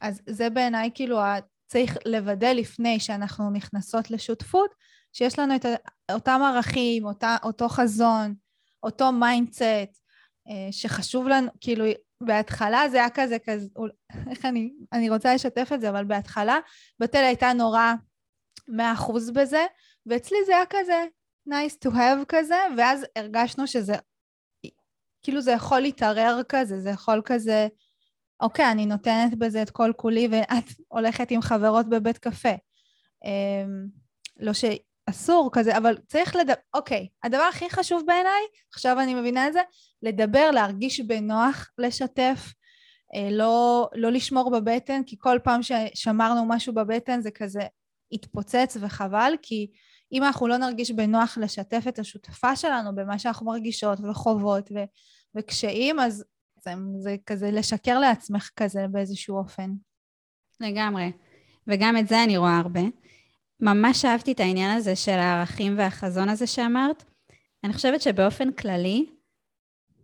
אז 0.00 0.20
זה 0.28 0.50
בעיניי 0.50 0.90
כאילו 0.94 1.18
צריך 1.66 1.96
לוודא 2.06 2.48
לפני 2.48 3.00
שאנחנו 3.00 3.50
נכנסות 3.50 4.10
לשותפות, 4.10 4.74
שיש 5.12 5.38
לנו 5.38 5.56
את 5.56 5.66
אותם 6.12 6.40
ערכים, 6.44 7.04
אותה, 7.04 7.36
אותו 7.42 7.68
חזון, 7.68 8.34
אותו 8.82 9.12
mindset, 9.12 10.02
אה, 10.48 10.68
שחשוב 10.70 11.28
לנו, 11.28 11.48
כאילו 11.60 11.84
בהתחלה 12.22 12.88
זה 12.90 12.96
היה 12.96 13.10
כזה, 13.10 13.36
כזה, 13.38 13.66
איך 14.30 14.44
אני, 14.44 14.72
אני 14.92 15.10
רוצה 15.10 15.34
לשתף 15.34 15.68
את 15.74 15.80
זה, 15.80 15.90
אבל 15.90 16.04
בהתחלה 16.04 16.58
בתל 17.00 17.18
הייתה 17.18 17.52
נורא 17.52 17.92
מאה 18.68 18.92
אחוז 18.92 19.30
בזה, 19.30 19.66
ואצלי 20.06 20.38
זה 20.46 20.56
היה 20.56 20.66
כזה 20.70 21.04
nice 21.48 21.88
to 21.88 21.90
have 21.92 22.24
כזה, 22.28 22.58
ואז 22.76 23.06
הרגשנו 23.16 23.66
שזה, 23.66 23.94
כאילו 25.22 25.40
זה 25.40 25.52
יכול 25.52 25.80
להתערער 25.80 26.40
כזה, 26.48 26.80
זה 26.80 26.90
יכול 26.90 27.22
כזה, 27.24 27.68
אוקיי, 28.40 28.70
אני 28.70 28.86
נותנת 28.86 29.38
בזה 29.38 29.62
את 29.62 29.70
כל 29.70 29.92
כולי, 29.96 30.28
ואת 30.30 30.64
הולכת 30.88 31.30
עם 31.30 31.42
חברות 31.42 31.88
בבית 31.88 32.18
קפה. 32.18 32.54
אמ, 33.24 33.86
לא 34.36 34.52
שאסור 35.08 35.50
כזה, 35.52 35.76
אבל 35.76 35.96
צריך 36.06 36.36
לדבר, 36.36 36.54
אוקיי, 36.74 37.08
הדבר 37.22 37.42
הכי 37.42 37.70
חשוב 37.70 38.02
בעיניי, 38.06 38.42
עכשיו 38.74 39.00
אני 39.00 39.14
מבינה 39.14 39.48
את 39.48 39.52
זה, 39.52 39.60
לדבר, 40.02 40.50
להרגיש 40.50 41.00
בנוח 41.00 41.70
לשתף, 41.78 42.52
אה, 43.14 43.28
לא, 43.30 43.88
לא 43.94 44.10
לשמור 44.10 44.50
בבטן, 44.50 45.02
כי 45.06 45.16
כל 45.18 45.38
פעם 45.44 45.60
ששמרנו 45.62 46.44
משהו 46.48 46.74
בבטן 46.74 47.20
זה 47.20 47.30
כזה 47.30 47.60
התפוצץ 48.12 48.76
וחבל, 48.80 49.32
כי 49.42 49.70
אם 50.12 50.22
אנחנו 50.22 50.48
לא 50.48 50.56
נרגיש 50.56 50.90
בנוח 50.90 51.38
לשתף 51.38 51.84
את 51.88 51.98
השותפה 51.98 52.56
שלנו 52.56 52.94
במה 52.94 53.18
שאנחנו 53.18 53.46
מרגישות 53.46 53.98
וחוות 54.00 54.70
ו- 54.74 54.84
וקשיים, 55.36 56.00
אז 56.00 56.24
זה, 56.64 56.74
זה 56.98 57.16
כזה 57.26 57.50
לשקר 57.50 57.98
לעצמך 57.98 58.50
כזה 58.56 58.86
באיזשהו 58.90 59.38
אופן. 59.38 59.70
לגמרי. 60.60 61.12
וגם 61.66 61.96
את 61.96 62.08
זה 62.08 62.24
אני 62.24 62.36
רואה 62.36 62.58
הרבה. 62.58 62.80
ממש 63.60 64.04
אהבתי 64.04 64.32
את 64.32 64.40
העניין 64.40 64.76
הזה 64.76 64.96
של 64.96 65.12
הערכים 65.12 65.78
והחזון 65.78 66.28
הזה 66.28 66.46
שאמרת. 66.46 67.04
אני 67.64 67.72
חושבת 67.72 68.02
שבאופן 68.02 68.52
כללי, 68.52 69.06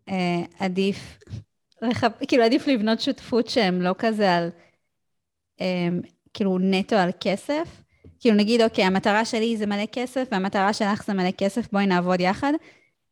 אה, 0.08 0.42
עדיף, 0.58 1.18
רחב, 1.82 2.10
כאילו 2.28 2.44
עדיף 2.44 2.66
לבנות 2.66 3.00
שותפות 3.00 3.48
שהם 3.48 3.82
לא 3.82 3.94
כזה 3.98 4.34
על, 4.34 4.50
אה, 5.60 5.88
כאילו 6.34 6.58
נטו 6.60 6.96
על 6.96 7.10
כסף. 7.20 7.82
כאילו 8.20 8.36
נגיד, 8.36 8.60
אוקיי, 8.62 8.84
המטרה 8.84 9.24
שלי 9.24 9.56
זה 9.56 9.66
מלא 9.66 9.86
כסף, 9.92 10.28
והמטרה 10.32 10.72
שלך 10.72 11.04
זה 11.06 11.14
מלא 11.14 11.30
כסף, 11.30 11.72
בואי 11.72 11.86
נעבוד 11.86 12.20
יחד. 12.20 12.52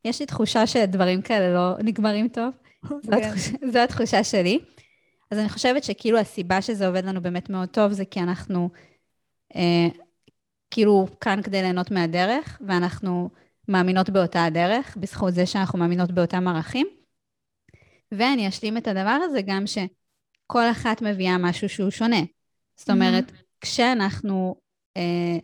יש 0.04 0.20
לי 0.20 0.26
תחושה 0.26 0.66
שדברים 0.66 1.22
כאלה 1.22 1.54
לא 1.54 1.82
נגמרים 1.82 2.28
טוב. 2.28 2.50
זו, 3.02 3.11
כן. 3.11 3.22
התחושה, 3.22 3.50
זו 3.72 3.78
התחושה 3.78 4.25
שלי. 4.25 4.58
אז 5.30 5.38
אני 5.38 5.49
חושבת 5.49 5.84
שכאילו 5.84 6.18
הסיבה 6.18 6.62
שזה 6.62 6.87
עובד 6.87 7.04
לנו 7.04 7.22
באמת 7.22 7.50
מאוד 7.50 7.68
טוב, 7.68 7.92
זה 7.92 8.04
כי 8.04 8.20
אנחנו 8.20 8.68
אה, 9.56 9.88
כאילו 10.73 11.07
כאן 11.21 11.43
כדי 11.43 11.62
ליהנות 11.62 11.91
מהדרך, 11.91 12.59
ואנחנו 12.67 13.31
מאמינות 13.69 14.11
באותה 14.11 14.45
הדרך, 14.45 14.97
בזכות 14.97 15.35
זה 15.35 15.47
שאנחנו 15.47 15.79
מאמינות 15.79 16.12
באותם 16.12 16.49
ערכים. 16.49 16.87
ואני 18.12 18.49
אשלים 18.49 18.76
את 18.76 18.87
הדבר 18.87 19.19
הזה 19.25 19.43
גם 19.43 19.64
שכל 19.67 20.71
אחת 20.71 21.02
מביאה 21.02 21.38
משהו 21.38 21.69
שהוא 21.69 21.91
שונה. 21.91 22.21
זאת 22.76 22.91
אומרת, 22.91 23.31
mm-hmm. 23.31 23.61
כשאנחנו 23.61 24.55
אה, 24.97 25.38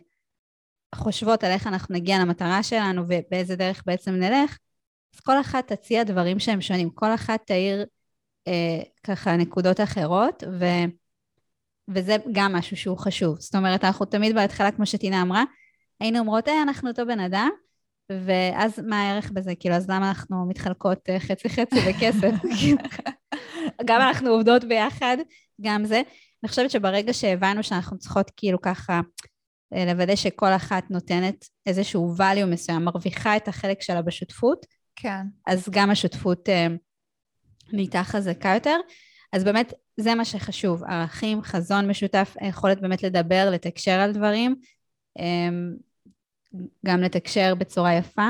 חושבות 0.95 1.43
על 1.43 1.51
איך 1.51 1.67
אנחנו 1.67 1.95
נגיע 1.95 2.19
למטרה 2.19 2.63
שלנו 2.63 3.01
ובאיזה 3.01 3.55
דרך 3.55 3.83
בעצם 3.85 4.11
נלך, 4.11 4.57
אז 5.15 5.19
כל 5.19 5.41
אחת 5.41 5.71
תציע 5.71 6.03
דברים 6.03 6.39
שהם 6.39 6.61
שונים, 6.61 6.89
כל 6.89 7.13
אחת 7.13 7.41
תאיר 7.45 7.85
אה, 8.47 8.81
ככה 9.03 9.37
נקודות 9.37 9.81
אחרות, 9.81 10.43
ו, 10.59 10.65
וזה 11.95 12.15
גם 12.31 12.53
משהו 12.53 12.77
שהוא 12.77 12.97
חשוב. 12.97 13.39
זאת 13.39 13.55
אומרת, 13.55 13.83
אנחנו 13.83 14.05
תמיד 14.05 14.35
בהתחלה, 14.35 14.71
כמו 14.71 14.85
שטינה 14.85 15.21
אמרה, 15.21 15.43
היינו 15.99 16.19
אומרות, 16.19 16.47
היי, 16.47 16.61
אנחנו 16.61 16.89
אותו 16.89 17.05
בן 17.05 17.19
אדם, 17.19 17.49
ואז 18.11 18.79
מה 18.87 19.01
הערך 19.01 19.31
בזה? 19.31 19.55
כאילו, 19.59 19.75
אז 19.75 19.89
למה 19.89 20.09
אנחנו 20.09 20.45
מתחלקות 20.49 21.09
אה, 21.09 21.19
חצי-חצי 21.19 21.75
בכסף? 21.87 22.31
גם 23.87 24.01
אנחנו 24.01 24.29
עובדות 24.29 24.63
ביחד, 24.63 25.17
גם 25.61 25.85
זה. 25.85 26.01
אני 26.43 26.49
חושבת 26.49 26.71
שברגע 26.71 27.13
שהבנו 27.13 27.63
שאנחנו 27.63 27.97
צריכות 27.97 28.31
כאילו 28.37 28.61
ככה 28.61 29.01
אה, 29.73 29.85
לוודא 29.85 30.15
שכל 30.15 30.51
אחת 30.55 30.83
נותנת 30.91 31.45
איזשהו 31.65 32.15
value 32.17 32.45
מסוים, 32.45 32.85
מרוויחה 32.85 33.37
את 33.37 33.47
החלק 33.47 33.81
שלה 33.81 34.01
בשותפות, 34.01 34.65
כן. 34.95 35.21
אז 35.47 35.69
גם 35.69 35.89
השותפות 35.89 36.49
אה, 36.49 36.67
נהייתה 37.73 38.03
חזקה 38.03 38.49
יותר. 38.49 38.75
אז 39.33 39.43
באמת, 39.43 39.73
זה 39.99 40.15
מה 40.15 40.25
שחשוב, 40.25 40.83
ערכים, 40.83 41.41
חזון 41.41 41.89
משותף, 41.89 42.35
היכולת 42.39 42.81
באמת 42.81 43.03
לדבר, 43.03 43.49
לתקשר 43.51 43.91
על 43.91 44.11
דברים, 44.11 44.55
אה, 45.19 45.49
גם 46.85 47.01
לתקשר 47.01 47.55
בצורה 47.55 47.93
יפה, 47.93 48.29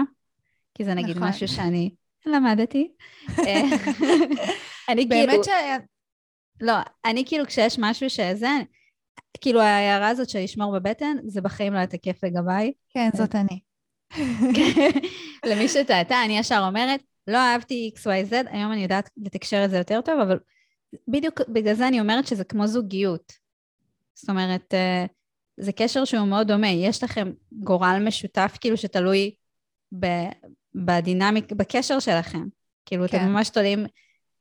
כי 0.74 0.86
זה 0.86 0.94
נגיד 0.94 1.18
נכון. 1.18 1.28
משהו 1.28 1.48
שאני 1.48 1.90
למדתי. 2.26 2.92
אני 4.90 5.06
באמת 5.10 5.30
כאילו... 5.30 5.44
ש... 5.44 5.50
לא, 6.62 6.74
אני 7.06 7.24
כאילו 7.26 7.46
כשיש 7.46 7.80
משהו 7.80 8.10
שזה, 8.10 8.50
כאילו 9.42 9.62
ההערה 9.62 10.08
הזאת 10.08 10.30
של 10.30 10.40
לשמור 10.40 10.80
בבטן, 10.80 11.18
זה 11.28 11.42
בחיים 11.42 11.74
לא 11.74 11.80
יתקף 11.80 12.24
לגביי. 12.24 12.72
כן, 12.90 13.10
זאת 13.14 13.36
אני. 13.36 13.60
למי 15.50 15.68
שטעתה, 15.68 16.24
אני 16.26 16.38
ישר 16.40 16.64
אומרת, 16.68 17.00
לא 17.28 17.38
אהבתי 17.38 17.92
XYZ, 17.96 18.34
היום 18.50 18.72
אני 18.72 18.84
יודעת 18.84 19.10
לתקשר 19.18 19.66
את 19.66 19.70
זה 19.70 19.78
יותר 19.78 20.02
טוב, 20.02 20.20
אבל 20.20 20.40
בדיוק 21.08 21.42
בגלל 21.50 21.74
זה 21.74 21.88
אני 21.88 22.00
אומרת 22.00 22.28
שזה 22.28 22.44
כמו 22.44 22.68
זוגיות. 22.68 23.34
זאת 24.14 24.30
אומרת, 24.30 24.74
אה, 24.74 25.06
זה 25.58 25.72
קשר 25.72 26.06
שהוא 26.06 26.28
מאוד 26.28 26.48
דומה. 26.48 26.68
יש 26.68 27.04
לכם 27.04 27.32
גורל 27.52 28.02
משותף, 28.08 28.58
כאילו, 28.62 28.78
שתלוי 28.78 29.36
בדינמיק, 30.76 31.52
בקשר 31.52 32.00
שלכם. 32.00 32.44
כאילו, 32.86 33.08
כן. 33.08 33.18
אתם 33.18 33.26
ממש 33.26 33.50
תולים 33.50 33.86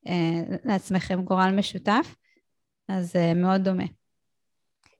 אה, 0.09 0.43
לעצמכם 0.65 1.23
גורל 1.23 1.51
משותף, 1.57 2.15
אז 2.89 3.17
אה, 3.17 3.35
מאוד 3.35 3.61
דומה. 3.61 3.85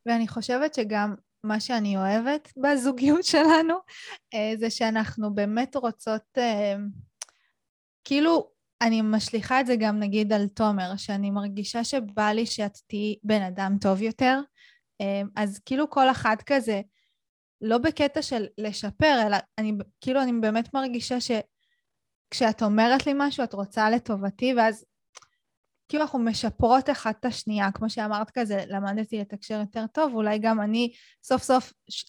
ואני 0.07 0.29
חושבת 0.29 0.75
שגם 0.75 1.15
מה 1.45 1.61
שאני 1.61 1.97
אוהבת 1.97 2.53
בזוגיות 2.63 3.25
שלנו, 3.25 3.75
אה, 4.35 4.53
זה 4.59 4.71
שאנחנו 4.71 5.35
באמת 5.35 5.77
רוצות, 5.77 6.23
אה, 6.39 6.77
כאילו, 8.05 8.51
אני 8.83 9.03
משליכה 9.03 9.61
את 9.61 9.67
זה 9.67 9.77
גם 9.77 9.99
נגיד 9.99 10.33
על 10.33 10.47
תומר, 10.47 10.97
שאני 10.97 11.31
מרגישה 11.31 11.85
שבא 11.85 12.29
לי 12.29 12.47
שאת 12.47 12.79
תהיי 12.87 13.17
בן 13.23 13.43
אדם 13.43 13.77
טוב 13.81 14.03
יותר, 14.03 14.41
אה, 15.01 15.23
אז 15.37 15.61
כאילו 15.65 15.91
כל 15.91 16.11
אחת 16.11 16.43
כזה, 16.43 16.81
לא 17.61 17.79
בקטע 17.79 18.23
של 18.23 18.47
לשפר, 18.59 19.27
אלא 19.27 19.37
אני 19.59 19.73
כאילו 20.01 20.23
אני 20.23 20.33
באמת 20.41 20.75
מרגישה 20.75 21.17
שכשאת 21.21 22.63
אומרת 22.63 23.07
לי 23.07 23.13
משהו 23.17 23.45
את 23.45 23.55
רוצה 23.55 23.91
לטובתי, 23.91 24.55
ואז 24.55 24.85
כאילו 25.89 26.03
אנחנו 26.03 26.19
משפרות 26.19 26.91
אחת 26.91 27.17
את 27.21 27.25
השנייה, 27.25 27.73
כמו 27.73 27.91
שאמרת 27.91 28.31
כזה, 28.31 28.65
למדתי 28.69 29.19
לתקשר 29.19 29.61
יותר 29.61 29.87
טוב, 29.87 30.15
אולי 30.15 30.39
גם 30.39 30.61
אני 30.61 30.93
סוף 31.23 31.43
סוף 31.43 31.73
ש... 31.91 32.05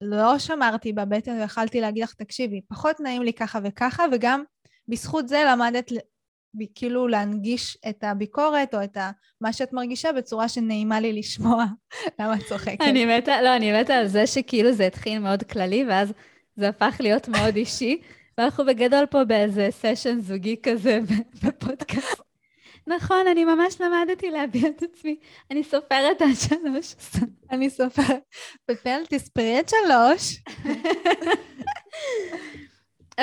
לא 0.00 0.38
שמרתי 0.38 0.92
בבטן 0.92 1.40
ויכלתי 1.40 1.80
להגיד 1.80 2.02
לך, 2.02 2.14
תקשיבי, 2.14 2.60
פחות 2.68 3.00
נעים 3.00 3.22
לי 3.22 3.32
ככה 3.32 3.58
וככה, 3.64 4.04
וגם 4.12 4.44
בזכות 4.88 5.28
זה 5.28 5.42
למדת 5.48 5.92
כאילו 6.74 7.08
להנגיש 7.08 7.78
את 7.88 8.04
הביקורת 8.04 8.74
או 8.74 8.84
את 8.84 8.96
ה... 8.96 9.10
מה 9.40 9.52
שאת 9.52 9.72
מרגישה 9.72 10.12
בצורה 10.12 10.48
שנעימה 10.48 11.00
לי 11.00 11.12
לשמוע. 11.12 11.64
למה 12.18 12.34
את 12.34 12.40
צוחקת? 12.48 12.80
אני 12.80 13.18
מתה, 13.18 13.42
לא, 13.42 13.56
אני 13.56 13.80
מתה 13.80 13.94
על 13.94 14.06
זה 14.06 14.26
שכאילו 14.26 14.72
זה 14.72 14.86
התחיל 14.86 15.18
מאוד 15.18 15.42
כללי, 15.42 15.84
ואז 15.88 16.12
זה 16.56 16.68
הפך 16.68 16.96
להיות 17.00 17.28
מאוד 17.28 17.56
אישי. 17.56 18.00
ואנחנו 18.38 18.66
בגדול 18.66 19.06
פה 19.06 19.24
באיזה 19.24 19.68
סשן 19.70 20.20
זוגי 20.20 20.56
כזה 20.62 21.00
בפודקאסט. 21.44 22.20
נכון, 22.86 23.26
אני 23.32 23.44
ממש 23.44 23.80
למדתי 23.80 24.30
להביע 24.30 24.68
את 24.68 24.82
עצמי. 24.82 25.16
אני 25.50 25.64
סופרת 25.64 26.22
עד 26.22 26.34
שלוש. 26.48 26.94
אני 27.50 27.70
סופרת. 27.70 28.22
בפל, 28.68 29.00
תספרי 29.08 29.60
את 29.60 29.68
שלוש. 29.68 30.42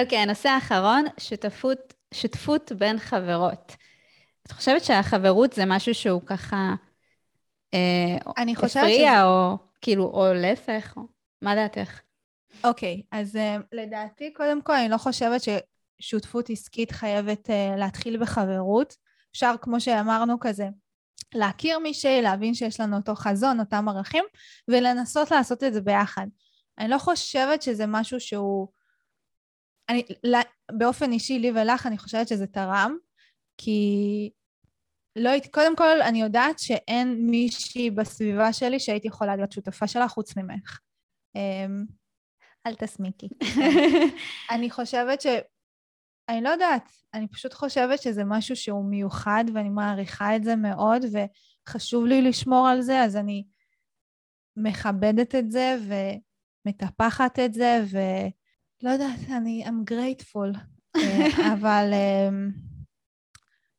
אוקיי, 0.02 0.18
הנושא 0.18 0.50
האחרון, 0.50 1.06
שותפות, 1.18 1.94
שותפות 2.14 2.72
בין 2.72 3.00
חברות. 3.00 3.76
את 4.48 4.52
חושבת 4.52 4.84
שהחברות 4.84 5.54
זה 5.54 5.64
משהו 5.66 5.94
שהוא 5.94 6.22
ככה... 6.26 6.74
אה, 7.74 8.18
אני 8.38 8.56
חושבת 8.56 8.84
הפריע, 8.84 9.12
שזה... 9.12 9.24
או 9.24 9.58
כאילו, 9.82 10.04
או 10.04 10.34
להפך, 10.34 10.94
או... 10.98 11.02
מה 11.42 11.56
דעתך? 11.56 12.00
אוקיי, 12.64 13.02
אז 13.12 13.36
uh, 13.36 13.64
לדעתי, 13.72 14.34
קודם 14.34 14.62
כל, 14.62 14.74
אני 14.74 14.90
לא 14.90 14.98
חושבת 14.98 15.42
ששותפות 15.42 16.50
עסקית 16.50 16.92
חייבת 16.92 17.50
uh, 17.50 17.78
להתחיל 17.78 18.22
בחברות. 18.22 18.96
אפשר, 19.32 19.56
כמו 19.62 19.82
שאמרנו, 19.82 20.40
כזה, 20.40 20.68
להכיר 21.34 21.80
מישהי, 21.80 22.22
להבין 22.22 22.54
שיש 22.54 22.80
לנו 22.80 22.98
אותו 22.98 23.16
חזון, 23.16 23.60
אותם 23.60 23.90
ערכים, 23.90 24.24
ולנסות 24.68 25.32
לעשות 25.32 25.64
את 25.64 25.74
זה 25.74 25.82
ביחד. 25.82 26.28
אני 26.80 26.88
לא 26.88 26.98
חושבת 26.98 27.62
שזה 27.62 27.86
משהו 27.88 28.20
שהוא... 28.20 28.68
אני, 29.90 30.06
באופן 30.72 31.12
אישי, 31.12 31.40
לי 31.40 31.52
ולך, 31.52 31.86
אני 31.86 31.98
חושבת 31.98 32.28
שזה 32.28 32.48
תרם, 32.48 32.98
כי 33.58 34.30
לא 35.16 35.30
הייתי, 35.30 35.52
קודם 35.52 35.76
כל, 35.76 36.02
אני 36.02 36.22
יודעת 36.22 36.60
שאין 36.60 37.28
מישהי 37.30 37.92
בסביבה 37.92 38.54
שלי 38.54 38.80
שהייתי 38.80 39.08
יכולה 39.08 39.36
להיות 39.36 39.52
שותפה 39.52 39.88
שלה 39.88 40.08
חוץ 40.08 40.38
ממך. 40.38 40.80
אמ, 41.36 41.86
אל 42.68 42.76
תסמיקי. 42.76 43.30
אני 44.56 44.70
חושבת 44.70 45.22
ש... 45.22 45.28
אני 46.30 46.42
לא 46.42 46.50
יודעת, 46.50 46.90
אני 47.14 47.28
פשוט 47.28 47.54
חושבת 47.54 48.02
שזה 48.02 48.24
משהו 48.26 48.56
שהוא 48.56 48.86
מיוחד 48.86 49.44
ואני 49.54 49.70
מעריכה 49.70 50.36
את 50.36 50.44
זה 50.44 50.56
מאוד 50.56 51.02
וחשוב 51.12 52.06
לי 52.06 52.22
לשמור 52.22 52.68
על 52.68 52.82
זה, 52.82 53.02
אז 53.02 53.16
אני 53.16 53.44
מכבדת 54.58 55.36
את 55.36 55.52
זה 55.52 55.78
ומטפחת 56.66 57.40
את 57.40 57.54
זה 57.54 57.84
ולא 58.84 58.92
יודעת, 58.92 59.20
אני, 59.38 59.66
I'm 59.66 59.92
grateful. 59.92 60.60
אה, 60.96 61.28
אבל 61.54 61.92
אמ, 61.94 62.52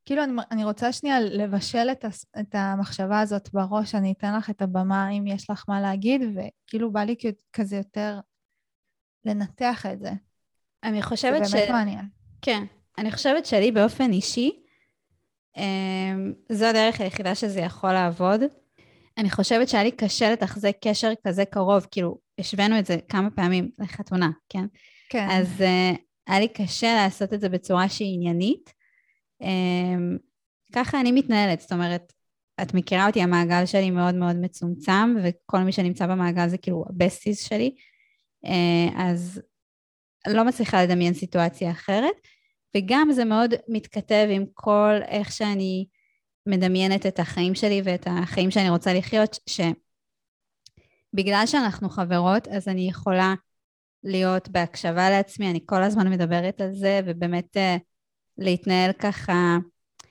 כאילו 0.07 0.25
אני, 0.25 0.43
אני 0.51 0.65
רוצה 0.65 0.93
שנייה 0.93 1.21
לבשל 1.21 1.89
את, 1.93 2.05
הס, 2.05 2.27
את 2.41 2.55
המחשבה 2.55 3.21
הזאת 3.21 3.49
בראש, 3.53 3.95
אני 3.95 4.13
אתן 4.13 4.37
לך 4.37 4.51
את 4.51 4.63
הבמה 4.63 5.11
אם 5.11 5.27
יש 5.27 5.51
לך 5.51 5.65
מה 5.69 5.81
להגיד, 5.81 6.21
וכאילו 6.23 6.93
בא 6.93 7.01
לי 7.01 7.15
כזה 7.53 7.77
יותר 7.77 8.21
לנתח 9.25 9.87
את 9.87 10.01
זה. 10.01 10.11
אני 10.85 11.03
חושבת 11.03 11.47
ש... 11.47 11.51
זה 11.51 11.57
באמת 11.57 11.71
מעניין. 11.71 12.09
כן. 12.43 12.65
אני 12.99 13.13
חושבת 13.13 13.47
שלי 13.47 13.73
באופן 13.73 14.13
אישי, 14.13 14.63
אמ, 15.57 16.33
זו 16.53 16.67
הדרך 16.67 17.01
היחידה 17.01 17.35
שזה 17.35 17.61
יכול 17.61 17.93
לעבוד. 17.93 18.41
אני 19.19 19.31
חושבת 19.31 19.69
שהיה 19.69 19.85
לי 19.85 19.91
קשה 19.91 20.33
לתחזק 20.33 20.77
קשר 20.81 21.13
כזה 21.27 21.45
קרוב, 21.45 21.87
כאילו, 21.91 22.19
השווינו 22.39 22.79
את 22.79 22.87
זה 22.87 22.97
כמה 23.09 23.31
פעמים 23.31 23.71
לחתונה, 23.79 24.31
כן? 24.49 24.65
כן. 25.09 25.29
אז 25.31 25.61
uh, 25.61 25.99
היה 26.27 26.41
לי 26.41 26.49
קשה 26.49 26.95
לעשות 26.95 27.33
את 27.33 27.41
זה 27.41 27.49
בצורה 27.49 27.89
שהיא 27.89 28.15
עניינית. 28.15 28.73
Um, 29.43 30.19
ככה 30.73 31.01
אני 31.01 31.13
מתנהלת, 31.13 31.61
זאת 31.61 31.73
אומרת, 31.73 32.13
את 32.63 32.75
מכירה 32.75 33.07
אותי, 33.07 33.23
המעגל 33.23 33.67
שלי 33.67 33.91
מאוד 33.91 34.15
מאוד 34.15 34.37
מצומצם, 34.37 35.15
וכל 35.25 35.59
מי 35.59 35.73
שנמצא 35.73 36.07
במעגל 36.07 36.49
זה 36.49 36.59
כאילו 36.59 36.85
הבסטיס 36.89 37.49
שלי. 37.49 37.75
אה, 38.45 38.89
אז 39.11 39.43
לא 40.27 40.45
מצליחה 40.45 40.83
לדמיין 40.83 41.15
סיטואציה 41.15 41.71
אחרת, 41.71 42.15
וגם 42.77 43.13
זה 43.13 43.25
מאוד 43.25 43.55
מתכתב 43.69 44.27
עם 44.31 44.45
כל 44.55 44.95
איך 45.09 45.33
שאני 45.33 45.87
מדמיינת 46.47 47.07
את 47.07 47.19
החיים 47.19 47.55
שלי 47.55 47.83
ואת 47.85 48.07
החיים 48.11 48.51
שאני 48.51 48.71
רוצה 48.71 48.95
לחיות, 48.95 49.39
שבגלל 51.13 51.43
שאנחנו 51.47 51.89
חברות, 51.89 52.49
אז 52.49 52.69
אני 52.69 52.89
יכולה 52.89 53.35
להיות 54.05 54.49
בהקשבה 54.49 55.11
לעצמי, 55.11 55.51
אני 55.51 55.61
כל 55.67 55.83
הזמן 55.83 56.11
מדברת 56.11 56.61
על 56.61 56.73
זה, 56.73 57.01
ובאמת 57.07 57.57
uh, 57.57 57.81
להתנהל 58.39 58.93
ככה, 58.93 59.57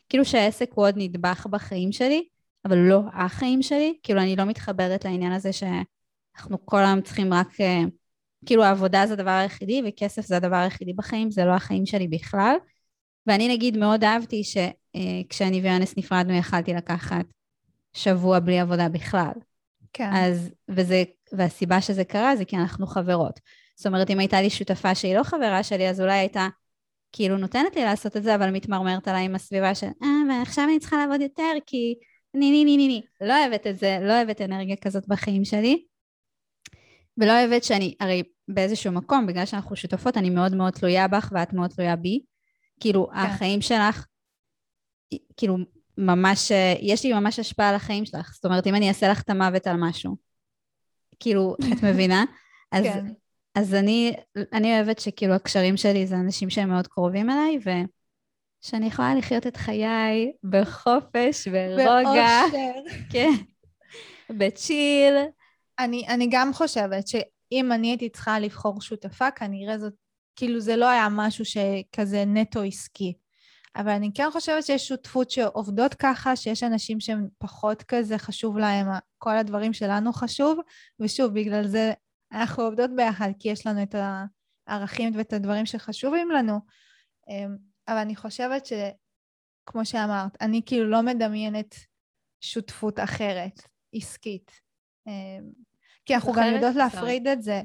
כאילו 0.09 0.25
שהעסק 0.25 0.69
הוא 0.73 0.85
עוד 0.85 0.95
נדבך 0.97 1.47
בחיים 1.49 1.91
שלי, 1.91 2.27
אבל 2.65 2.77
לא 2.77 3.01
החיים 3.13 3.61
שלי, 3.61 3.97
כאילו 4.03 4.21
אני 4.21 4.35
לא 4.35 4.43
מתחברת 4.43 5.05
לעניין 5.05 5.31
הזה 5.31 5.49
שאנחנו 5.53 6.65
כל 6.65 6.79
היום 6.79 7.01
צריכים 7.01 7.33
רק... 7.33 7.47
Uh, 7.51 7.89
כאילו 8.45 8.63
העבודה 8.63 9.07
זה 9.07 9.13
הדבר 9.13 9.29
היחידי 9.29 9.81
וכסף 9.87 10.25
זה 10.25 10.37
הדבר 10.37 10.55
היחידי 10.55 10.93
בחיים, 10.93 11.31
זה 11.31 11.45
לא 11.45 11.51
החיים 11.51 11.85
שלי 11.85 12.07
בכלל. 12.07 12.55
ואני 13.27 13.47
נגיד 13.47 13.77
מאוד 13.77 14.03
אהבתי 14.03 14.43
שכשאני 14.43 15.57
אה, 15.57 15.63
ויאנס 15.63 15.97
נפרדנו 15.97 16.33
יכלתי 16.33 16.73
לקחת 16.73 17.25
שבוע 17.93 18.39
בלי 18.39 18.59
עבודה 18.59 18.89
בכלל. 18.89 19.33
כן. 19.97 20.09
אז, 20.13 20.51
וזה, 20.69 21.03
והסיבה 21.31 21.81
שזה 21.81 22.03
קרה 22.03 22.35
זה 22.35 22.45
כי 22.45 22.55
אנחנו 22.55 22.87
חברות. 22.87 23.39
זאת 23.75 23.87
אומרת, 23.87 24.09
אם 24.09 24.19
הייתה 24.19 24.41
לי 24.41 24.49
שותפה 24.49 24.95
שהיא 24.95 25.15
לא 25.15 25.23
חברה 25.23 25.63
שלי, 25.63 25.89
אז 25.89 26.01
אולי 26.01 26.13
הייתה 26.13 26.47
כאילו 27.11 27.37
נותנת 27.37 27.75
לי 27.75 27.83
לעשות 27.83 28.17
את 28.17 28.23
זה, 28.23 28.35
אבל 28.35 28.51
מתמרמרת 28.51 29.07
עליי 29.07 29.25
עם 29.25 29.35
הסביבה 29.35 29.75
של, 29.75 29.87
אה, 30.03 30.07
ועכשיו 30.29 30.63
אני 30.63 30.79
צריכה 30.79 30.97
לעבוד 30.97 31.21
יותר 31.21 31.51
כי 31.65 31.95
ני 32.33 32.51
ני 32.51 32.65
ני 32.65 32.77
ני 32.77 32.87
ני. 32.87 33.01
לא 33.21 33.39
אוהבת 33.39 33.67
את 33.67 33.77
זה, 33.77 33.97
לא 34.01 34.13
אוהבת 34.13 34.41
אנרגיה 34.41 34.75
כזאת 34.75 35.07
בחיים 35.07 35.45
שלי. 35.45 35.85
ולא 37.17 37.31
אוהבת 37.31 37.63
שאני, 37.63 37.95
הרי 37.99 38.23
באיזשהו 38.47 38.91
מקום, 38.91 39.27
בגלל 39.27 39.45
שאנחנו 39.45 39.75
שותפות, 39.75 40.17
אני 40.17 40.29
מאוד 40.29 40.55
מאוד 40.55 40.73
תלויה 40.73 41.07
בך 41.07 41.31
ואת 41.35 41.53
מאוד 41.53 41.69
תלויה 41.69 41.95
בי. 41.95 42.21
כאילו, 42.79 43.07
כן. 43.07 43.17
החיים 43.17 43.61
שלך, 43.61 44.05
כאילו, 45.37 45.57
ממש, 45.97 46.51
יש 46.81 47.03
לי 47.05 47.13
ממש 47.13 47.39
השפעה 47.39 47.69
על 47.69 47.75
החיים 47.75 48.05
שלך. 48.05 48.31
זאת 48.33 48.45
אומרת, 48.45 48.67
אם 48.67 48.75
אני 48.75 48.89
אעשה 48.89 49.09
לך 49.09 49.21
את 49.21 49.29
המוות 49.29 49.67
על 49.67 49.75
משהו, 49.79 50.15
כאילו, 51.19 51.55
את 51.73 51.83
מבינה? 51.83 52.23
אז, 52.71 52.83
כן. 52.83 53.05
אז 53.55 53.73
אני, 53.73 54.13
אני 54.53 54.75
אוהבת 54.75 54.99
שכאילו 54.99 55.33
הקשרים 55.33 55.77
שלי 55.77 56.07
זה 56.07 56.15
אנשים 56.15 56.49
שהם 56.49 56.69
מאוד 56.69 56.87
קרובים 56.87 57.29
אליי, 57.29 57.59
ושאני 58.63 58.85
יכולה 58.85 59.15
לחיות 59.15 59.47
את 59.47 59.57
חיי 59.57 60.31
בחופש, 60.43 61.47
ברוגע. 61.47 62.41
באושר. 62.43 62.71
כן. 63.11 63.31
בצ'יל. 64.29 65.13
אני, 65.79 66.07
אני 66.07 66.27
גם 66.31 66.53
חושבת 66.53 67.07
שאם 67.07 67.71
אני 67.71 67.87
הייתי 67.87 68.09
צריכה 68.09 68.39
לבחור 68.39 68.81
שותפה, 68.81 69.31
כנראה 69.31 69.77
זאת, 69.77 69.93
כאילו 70.35 70.59
זה 70.59 70.75
לא 70.75 70.89
היה 70.89 71.07
משהו 71.11 71.45
שכזה 71.45 72.25
נטו 72.25 72.61
עסקי. 72.61 73.13
אבל 73.75 73.89
אני 73.89 74.11
כן 74.13 74.27
חושבת 74.31 74.63
שיש 74.63 74.87
שותפות 74.87 75.31
שעובדות 75.31 75.93
ככה, 75.93 76.35
שיש 76.35 76.63
אנשים 76.63 76.99
שהם 76.99 77.27
פחות 77.37 77.83
כזה 77.83 78.17
חשוב 78.17 78.57
להם, 78.57 78.87
כל 79.17 79.37
הדברים 79.37 79.73
שלנו 79.73 80.13
חשוב, 80.13 80.59
ושוב, 80.99 81.33
בגלל 81.33 81.67
זה 81.67 81.93
אנחנו 82.31 82.63
עובדות 82.63 82.89
ביחד, 82.95 83.29
כי 83.39 83.49
יש 83.49 83.67
לנו 83.67 83.83
את 83.83 83.95
הערכים 84.67 85.11
ואת 85.15 85.33
הדברים 85.33 85.65
שחשובים 85.65 86.31
לנו. 86.31 86.59
אמ, 87.29 87.55
אבל 87.87 87.97
אני 87.97 88.15
חושבת 88.15 88.65
שכמו 88.65 89.85
שאמרת, 89.85 90.37
אני 90.41 90.61
כאילו 90.65 90.89
לא 90.89 91.01
מדמיינת 91.01 91.75
שותפות 92.41 92.99
אחרת, 92.99 93.61
עסקית. 93.95 94.51
אמ, 95.07 95.49
כי 96.05 96.15
אנחנו 96.15 96.33
גם 96.33 96.53
יודעות 96.53 96.75
להפריד 96.75 97.27
את 97.27 97.41
זה. 97.41 97.61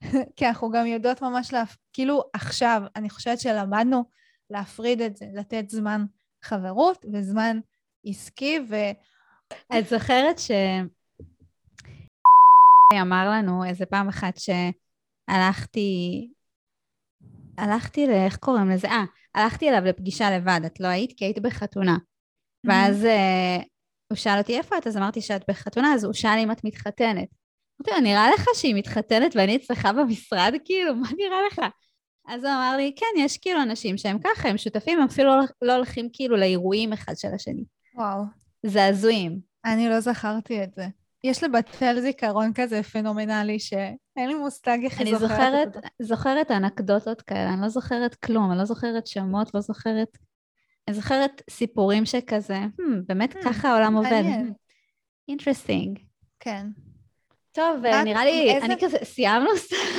כי 0.36 0.46
אנחנו 0.46 0.70
גם 0.70 0.86
יודעות 0.86 1.22
ממש, 1.22 1.52
להפ... 1.52 1.76
כאילו 1.92 2.22
עכשיו, 2.32 2.82
אני 2.96 3.10
חושבת 3.10 3.40
שלמדנו 3.40 4.04
להפריד 4.52 5.00
את 5.00 5.16
זה, 5.16 5.26
לתת 5.34 5.70
זמן 5.70 6.04
חברות 6.42 7.04
וזמן 7.12 7.58
עסקי, 8.04 8.58
ו... 8.68 8.74
את 9.78 9.88
זוכרת 9.88 10.38
ש... 10.38 10.50
אמר 13.00 13.30
לנו 13.30 13.64
איזה 13.64 13.86
פעם 13.86 14.08
אחת 14.08 14.34
שהלכתי, 14.36 16.28
הלכתי 17.58 18.06
ל... 18.06 18.10
איך 18.10 18.36
קוראים 18.36 18.70
לזה? 18.70 18.88
אה, 18.88 19.04
הלכתי 19.34 19.68
אליו 19.68 19.84
לפגישה 19.84 20.30
לבד, 20.36 20.60
את 20.66 20.80
לא 20.80 20.86
היית? 20.86 21.12
כי 21.16 21.24
היית 21.24 21.38
בחתונה. 21.38 21.96
ואז 22.66 23.04
uh, 23.04 23.64
הוא 24.08 24.16
שאל 24.16 24.38
אותי, 24.38 24.58
איפה 24.58 24.78
את? 24.78 24.86
אז 24.86 24.96
אמרתי 24.96 25.20
שאת 25.20 25.42
בחתונה, 25.48 25.94
אז 25.94 26.04
הוא 26.04 26.12
שאל 26.12 26.38
אם 26.38 26.50
את 26.50 26.64
מתחתנת. 26.64 27.28
אמרתי 27.80 27.90
לו, 27.90 28.00
נראה 28.00 28.30
לך 28.30 28.46
שהיא 28.54 28.74
מתחתנת 28.74 29.36
ואני 29.36 29.56
אצלך 29.56 29.88
במשרד? 29.98 30.54
כאילו, 30.64 30.94
מה 30.94 31.08
נראה 31.18 31.38
לך? 31.52 31.60
אז 32.28 32.44
הוא 32.44 32.52
אמר 32.52 32.76
לי, 32.76 32.92
כן, 32.96 33.06
יש 33.18 33.38
כאילו 33.38 33.62
אנשים 33.62 33.98
שהם 33.98 34.18
ככה, 34.18 34.48
הם 34.48 34.58
שותפים, 34.58 34.98
הם 34.98 35.04
אפילו 35.04 35.36
לא, 35.36 35.44
לא 35.62 35.76
הולכים 35.76 36.08
כאילו 36.12 36.36
לאירועים 36.36 36.92
אחד 36.92 37.16
של 37.16 37.28
השני. 37.34 37.64
וואו. 37.94 38.22
זה 38.66 38.86
הזויים. 38.86 39.40
אני 39.64 39.88
לא 39.88 40.00
זכרתי 40.00 40.64
את 40.64 40.74
זה. 40.74 40.86
יש 41.24 41.44
לבטל 41.44 42.00
זיכרון 42.00 42.52
כזה 42.54 42.82
פנומנלי 42.82 43.58
שאין 43.58 44.28
לי 44.28 44.34
מושג 44.34 44.78
איך 44.84 45.00
היא 45.00 45.18
זוכרת. 45.18 45.30
אני 45.30 45.70
זוכרת, 45.70 45.84
זוכרת 46.02 46.50
אנקדוטות 46.50 47.22
כאלה, 47.22 47.52
אני 47.52 47.62
לא 47.62 47.68
זוכרת 47.68 48.14
כלום, 48.14 48.50
אני 48.50 48.58
לא 48.58 48.64
זוכרת 48.64 49.06
שמות, 49.06 49.54
לא 49.54 49.60
זוכרת... 49.60 50.18
אני 50.88 50.96
זוכרת 50.96 51.42
סיפורים 51.50 52.06
שכזה, 52.06 52.58
hmm, 52.58 52.82
באמת 53.06 53.36
hmm, 53.36 53.44
ככה 53.44 53.68
העולם 53.68 53.96
עובד. 53.96 54.22
אינטרסטינג. 55.28 55.98
כן. 56.40 56.66
טוב, 57.52 57.86
נראה 58.04 58.24
לי, 58.24 58.54
איזה... 58.54 58.66
אני 58.66 58.74
כזה, 58.80 58.98
סיימנו? 59.04 59.50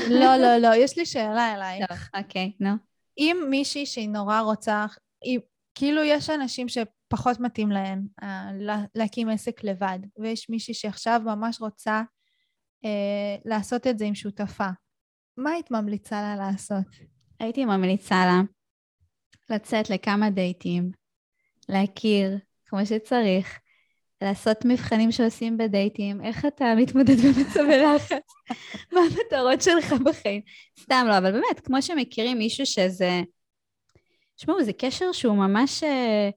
לא, 0.10 0.38
לא, 0.38 0.58
לא, 0.58 0.76
יש 0.76 0.98
לי 0.98 1.06
שאלה 1.06 1.54
אלייך. 1.54 2.10
אוקיי, 2.18 2.52
נו. 2.60 2.70
אם 3.18 3.38
מישהי 3.50 3.86
שהיא 3.86 4.10
נורא 4.10 4.40
רוצה, 4.40 4.86
היא, 5.24 5.40
כאילו 5.76 6.04
יש 6.04 6.30
אנשים 6.30 6.68
שפחות 6.70 7.40
מתאים 7.40 7.72
להם 7.72 8.08
אה, 8.24 8.50
להקים 8.96 9.30
עסק 9.30 9.64
לבד, 9.64 10.00
ויש 10.18 10.50
מישהי 10.50 10.74
שעכשיו 10.74 11.22
ממש 11.26 11.62
רוצה 11.62 12.02
אה, 12.86 13.36
לעשות 13.46 13.88
את 13.88 14.00
זה 14.00 14.06
עם 14.06 14.16
שותפה. 14.16 14.68
מה 15.38 15.52
היית 15.52 15.72
ממליצה 15.72 16.22
לה 16.22 16.36
לעשות? 16.36 16.86
הייתי 17.40 17.66
ממליצה 17.66 18.26
לה 18.26 18.42
לצאת 19.50 19.90
לכמה 19.90 20.30
דייטים, 20.30 20.92
להכיר 21.70 22.38
כמו 22.66 22.86
שצריך, 22.86 23.60
לעשות 24.24 24.66
מבחנים 24.66 25.12
שעושים 25.12 25.58
בדייטים, 25.58 26.22
איך 26.22 26.46
אתה 26.46 26.66
מתמודד 26.78 27.16
במצבי 27.24 27.78
לחץ, 27.78 28.28
מה 28.94 29.00
המטרות 29.00 29.62
שלך 29.62 29.94
בחיים. 29.94 30.42
סתם 30.80 31.06
לא, 31.10 31.18
אבל 31.18 31.32
באמת, 31.32 31.60
כמו 31.64 31.82
שמכירים 31.82 32.38
מישהו 32.38 32.66
שזה... 32.66 33.22
תשמעו, 34.36 34.64
זה 34.64 34.74
קשר 34.74 35.12
שהוא 35.12 35.36
ממש 35.36 35.84
אה, 35.84 36.30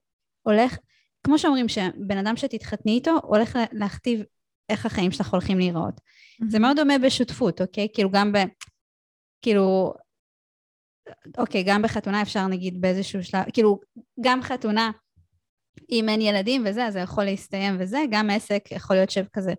הולך, 0.43 0.79
כמו 1.27 1.39
שאומרים, 1.39 1.69
שבן 1.69 2.19
אדם 2.19 2.37
שתתחתני 2.37 2.93
איתו 2.93 3.19
הולך 3.23 3.59
להכתיב 3.73 4.21
איך 4.69 4.87
החיים 4.87 5.11
שלך 5.11 5.33
הולכים 5.33 5.59
להיראות. 5.59 6.01
זה 6.49 6.59
מאוד 6.59 6.77
דומה 6.77 6.99
בשותפות, 6.99 7.61
אוקיי? 7.61 7.89
כאילו 7.95 8.11
גם 8.11 8.33
ב... 8.33 8.37
כאילו... 9.43 9.95
אוקיי, 11.39 11.63
גם 11.67 11.83
בחתונה 11.83 12.23
אפשר 12.23 12.47
נגיד 12.47 12.81
באיזשהו 12.81 13.25
שלב, 13.25 13.43
כאילו, 13.53 13.81
גם 14.21 14.43
חתונה 14.43 14.91
אם 15.91 16.09
אין 16.09 16.21
ילדים 16.21 16.65
וזה, 16.67 16.87
אז 16.87 16.93
זה 16.93 17.01
יכול 17.01 17.25
להסתיים 17.25 17.77
וזה, 17.81 17.99
גם 18.11 18.31
עסק 18.31 18.69
יכול 18.71 18.97
להיות 18.97 19.11
שכזה 19.11 19.55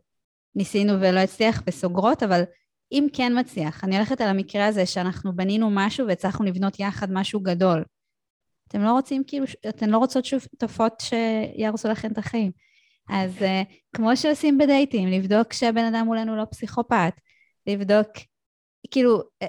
ניסינו 0.56 0.94
ולא 1.02 1.20
הצליח 1.20 1.64
וסוגרות, 1.68 2.24
אבל 2.24 2.44
אם 2.92 3.08
כן 3.14 3.40
מצליח, 3.40 3.84
אני 3.84 3.96
הולכת 3.96 4.22
על 4.22 4.30
המקרה 4.30 4.66
הזה 4.66 4.86
שאנחנו 4.86 5.36
בנינו 5.36 5.70
משהו 5.72 6.08
והצלחנו 6.08 6.46
לבנות 6.46 6.80
יחד 6.80 7.12
משהו 7.12 7.40
גדול. 7.40 7.84
אתם 8.68 8.82
לא 8.82 8.92
רוצים 8.92 9.24
כאילו, 9.28 9.46
אתן 9.70 9.90
לא 9.90 9.98
רוצות 9.98 10.26
שותפות 10.26 10.94
שיהרסו 11.02 11.88
לכם 11.88 12.12
את 12.12 12.18
החיים. 12.18 12.52
אז 13.10 13.38
uh, 13.38 13.74
כמו 13.96 14.18
שעושים 14.18 14.58
בדייטים, 14.58 15.08
לבדוק 15.08 15.54
שהבן 15.54 15.86
אדם 15.86 16.06
מולנו 16.06 16.36
לא 16.36 16.46
פסיכופת, 16.52 17.14
לבדוק, 17.68 18.08
כאילו, 18.92 19.22
אה, 19.42 19.48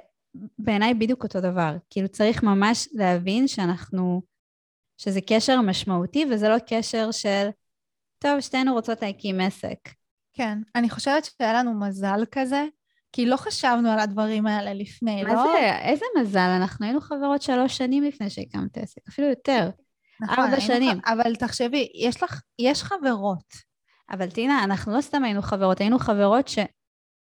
בעיניי 0.58 0.94
בדיוק 0.94 1.24
אותו 1.24 1.40
דבר. 1.40 1.76
כאילו 1.90 2.08
צריך 2.08 2.42
ממש 2.42 2.88
להבין 2.92 3.48
שאנחנו 3.48 4.22
שזה 4.98 5.20
קשר 5.20 5.60
משמעותי 5.60 6.24
וזה 6.30 6.48
לא 6.48 6.56
קשר 6.66 7.10
של, 7.10 7.48
טוב, 8.18 8.40
שתינו 8.40 8.72
רוצות 8.72 9.02
להקים 9.02 9.40
עסק. 9.40 9.78
כן, 10.32 10.58
אני 10.74 10.90
חושבת 10.90 11.24
שהיה 11.24 11.52
לנו 11.52 11.80
מזל 11.80 12.20
כזה, 12.32 12.64
כי 13.12 13.26
לא 13.26 13.36
חשבנו 13.36 13.90
על 13.90 13.98
הדברים 13.98 14.46
האלה 14.46 14.74
לפני, 14.74 15.22
מה 15.22 15.28
לא? 15.28 15.34
מה 15.34 15.42
זה? 15.42 15.78
איזה 15.78 16.04
מזל? 16.20 16.38
אנחנו 16.38 16.86
היינו 16.86 17.00
חברות 17.00 17.42
שלוש 17.42 17.76
שנים 17.76 18.04
לפני 18.04 18.30
שהקמת 18.30 18.78
עסק, 18.78 19.00
אפילו 19.08 19.28
יותר. 19.28 19.70
נכון, 20.20 20.44
ארבע 20.44 20.60
שנים. 20.60 21.00
ח... 21.00 21.08
אבל 21.12 21.34
תחשבי, 21.34 21.88
יש 21.94 22.22
לך, 22.22 22.40
יש 22.58 22.82
חברות. 22.82 23.68
אבל 24.10 24.30
טינה, 24.30 24.64
אנחנו 24.64 24.96
לא 24.96 25.00
סתם 25.00 25.24
היינו 25.24 25.42
חברות, 25.42 25.80
היינו 25.80 25.98
חברות 25.98 26.48
ש... 26.48 26.58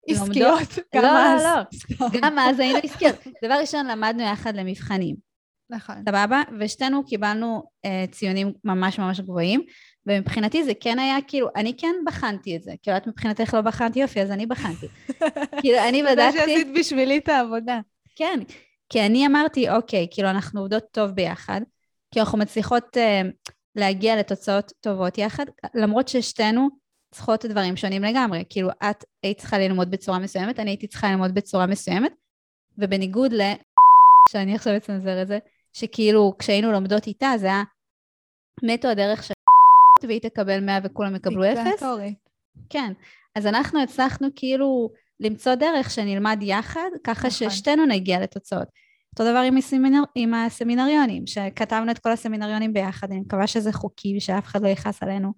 עסקיות, 0.08 0.69
גם 0.95 1.04
לא, 1.04 1.10
אז. 1.10 1.43
לא, 1.43 1.56
לא, 1.56 2.08
לא. 2.13 2.21
גם 2.21 2.39
אז 2.39 2.60
היינו 2.60 2.80
עסקיות. 2.84 3.15
דבר 3.43 3.54
ראשון, 3.54 3.88
למדנו 3.88 4.24
יחד 4.24 4.56
למבחנים. 4.56 5.30
נכון. 5.71 5.95
סבבה? 6.10 6.41
ושתינו 6.60 7.05
קיבלנו 7.05 7.63
אה, 7.86 8.05
ציונים 8.12 8.53
ממש 8.63 8.99
ממש 8.99 9.19
גבוהים, 9.19 9.62
ומבחינתי 10.07 10.63
זה 10.63 10.71
כן 10.79 10.99
היה 10.99 11.17
כאילו, 11.27 11.47
אני 11.55 11.73
כן 11.77 11.95
בחנתי 12.05 12.55
את 12.55 12.63
זה. 12.63 12.73
כאילו, 12.84 12.97
את 12.97 13.07
מבחינתך 13.07 13.53
לא 13.53 13.62
בחנת 13.62 13.95
יופי, 13.95 14.21
אז 14.21 14.31
אני 14.31 14.45
בחנתי. 14.45 14.88
כאילו, 15.62 15.77
אני 15.89 16.03
בדקתי... 16.03 16.31
זה 16.31 16.38
שעשית 16.38 16.67
בשבילי 16.79 17.17
את 17.17 17.29
העבודה. 17.29 17.79
כן, 18.15 18.39
כי 18.89 19.05
אני 19.05 19.27
אמרתי, 19.27 19.69
אוקיי, 19.69 20.07
כאילו, 20.12 20.29
אנחנו 20.29 20.60
עובדות 20.60 20.84
טוב 20.91 21.12
ביחד, 21.12 21.62
כי 22.13 22.19
אנחנו 22.19 22.38
מצליחות 22.38 22.97
אה, 22.97 23.21
להגיע 23.75 24.15
לתוצאות 24.15 24.71
טובות 24.81 25.17
יחד, 25.17 25.45
למרות 25.75 26.07
ששתינו 26.07 26.69
צריכות 27.12 27.45
דברים 27.45 27.77
שונים 27.77 28.03
לגמרי. 28.03 28.43
כאילו, 28.49 28.69
את 28.69 29.05
היית 29.23 29.38
צריכה 29.38 29.57
ללמוד 29.57 29.91
בצורה 29.91 30.19
מסוימת, 30.19 30.60
אני 30.60 30.71
הייתי 30.71 30.88
צריכה 30.88 31.12
ללמוד 31.12 31.34
בצורה 31.34 31.65
מסוימת, 31.65 32.12
ובניגוד 32.77 33.34
ל... 33.34 33.41
שאני 34.31 34.55
עכשיו 34.55 34.77
אצנזר 34.77 35.21
את 35.21 35.27
זה, 35.27 35.39
שכאילו 35.73 36.34
כשהיינו 36.39 36.71
לומדות 36.71 37.07
איתה 37.07 37.34
זה 37.38 37.47
היה 37.47 37.63
מתו 38.63 38.88
הדרך 38.88 39.23
של 39.23 39.34
והיא 40.07 40.21
תקבל 40.21 40.60
100 40.60 40.79
וכולם 40.84 41.15
יקבלו 41.15 41.43
0. 41.53 41.84
כן. 42.69 42.93
אז 43.36 43.47
אנחנו 43.47 43.84
הצלחנו 43.84 44.27
כאילו 44.36 44.89
למצוא 45.19 45.55
דרך 45.55 45.89
שנלמד 45.91 46.38
יחד, 46.41 46.89
ככה 47.03 47.27
נכון. 47.27 47.49
ששתינו 47.49 47.86
נגיע 47.86 48.19
לתוצאות. 48.19 48.67
אותו 49.13 49.31
דבר 49.31 49.39
עם, 49.39 49.57
הסמינר, 49.57 50.01
עם 50.15 50.34
הסמינריונים, 50.34 51.27
שכתבנו 51.27 51.91
את 51.91 51.99
כל 51.99 52.12
הסמינריונים 52.12 52.73
ביחד, 52.73 53.12
אני 53.12 53.19
מקווה 53.19 53.47
שזה 53.47 53.73
חוקי 53.73 54.17
ושאף 54.17 54.45
אחד 54.45 54.62
לא 54.62 54.67
יכעס 54.67 55.03
עלינו, 55.03 55.34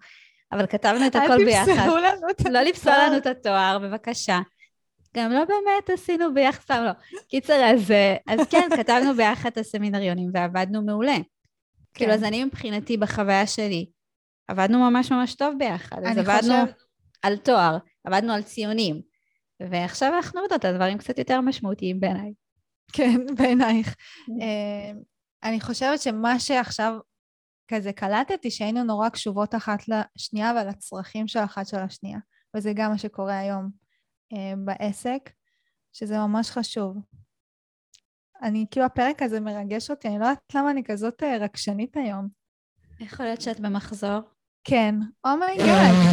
אבל 0.51 0.67
כתבנו 0.67 1.07
את 1.07 1.15
הכל 1.15 1.45
ביחד. 1.45 1.69
אל 1.69 1.75
תפסלו 1.75 1.97
לנו 1.97 2.29
את 2.29 2.39
התואר. 2.39 2.53
לא 2.53 2.61
לפסול 2.61 2.93
לנו 2.93 3.17
את 3.17 3.25
התואר, 3.25 3.79
בבקשה. 3.81 4.39
גם 5.17 5.31
לא 5.31 5.45
באמת 5.45 5.89
עשינו 5.89 6.33
ביחד, 6.33 6.61
סתם 6.61 6.83
לא. 6.85 7.19
קיצר, 7.27 7.53
אז, 7.53 7.91
אה, 7.91 8.15
אז 8.27 8.39
כן, 8.49 8.67
כתבנו 8.77 9.13
ביחד 9.17 9.49
את 9.49 9.57
הסמינריונים 9.57 10.29
ועבדנו 10.33 10.81
מעולה. 10.81 11.15
כן. 11.15 11.23
כאילו, 11.93 12.13
אז 12.13 12.23
אני 12.23 12.43
מבחינתי, 12.43 12.97
בחוויה 12.97 13.47
שלי, 13.47 13.85
עבדנו 14.47 14.79
ממש 14.79 15.11
ממש 15.11 15.35
טוב 15.35 15.55
ביחד. 15.59 15.97
אז 16.05 16.17
עבדנו 16.17 16.41
חושב... 16.41 16.73
על 17.21 17.37
תואר, 17.37 17.77
עבדנו 18.03 18.33
על 18.33 18.41
ציונים, 18.41 19.01
ועכשיו 19.59 20.13
אנחנו 20.15 20.41
עובדות 20.41 20.65
על 20.65 20.75
דברים 20.75 20.97
קצת 20.97 21.17
יותר 21.17 21.41
משמעותיים 21.41 21.99
בעיניי. 21.99 22.33
כן, 22.93 23.25
בעינייך. 23.37 23.95
אה, 24.41 24.91
אני 25.43 25.61
חושבת 25.61 26.01
שמה 26.01 26.39
שעכשיו 26.39 26.97
כזה 27.67 27.93
קלטתי, 27.93 28.51
שהיינו 28.51 28.83
נורא 28.83 29.09
קשובות 29.09 29.55
אחת 29.55 29.79
לשנייה 29.87 30.53
ועל 30.55 30.69
הצרכים 30.69 31.27
של 31.27 31.39
אחת 31.39 31.67
של 31.67 31.77
השנייה, 31.77 32.19
וזה 32.55 32.71
גם 32.75 32.91
מה 32.91 32.97
שקורה 32.97 33.39
היום. 33.39 33.82
אה, 34.33 34.53
בעסק, 34.65 35.29
שזה 35.93 36.17
ממש 36.17 36.51
חשוב. 36.51 36.97
אני, 38.41 38.65
כאילו 38.71 38.85
הפרק 38.85 39.21
הזה 39.21 39.39
מרגש 39.39 39.89
אותי, 39.91 40.07
אני 40.07 40.19
לא 40.19 40.25
יודעת 40.25 40.55
למה 40.55 40.71
אני 40.71 40.83
כזאת 40.83 41.23
אה, 41.23 41.37
רגשנית 41.37 41.97
היום. 41.97 42.27
יכול 42.99 43.25
להיות 43.25 43.41
שאת 43.41 43.59
במחזור? 43.59 44.19
כן. 44.63 44.95
oh 45.25 45.42
my 45.42 45.59
god. 45.59 45.93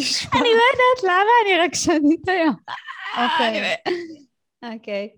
Oh 0.00 0.38
אני 0.38 0.48
לא 0.48 0.64
יודעת 0.72 1.04
למה 1.04 1.30
אני 1.44 1.62
רגשנית 1.62 2.28
היום. 2.28 2.54
אוקיי. 3.12 3.76
אוקיי. 4.74 5.08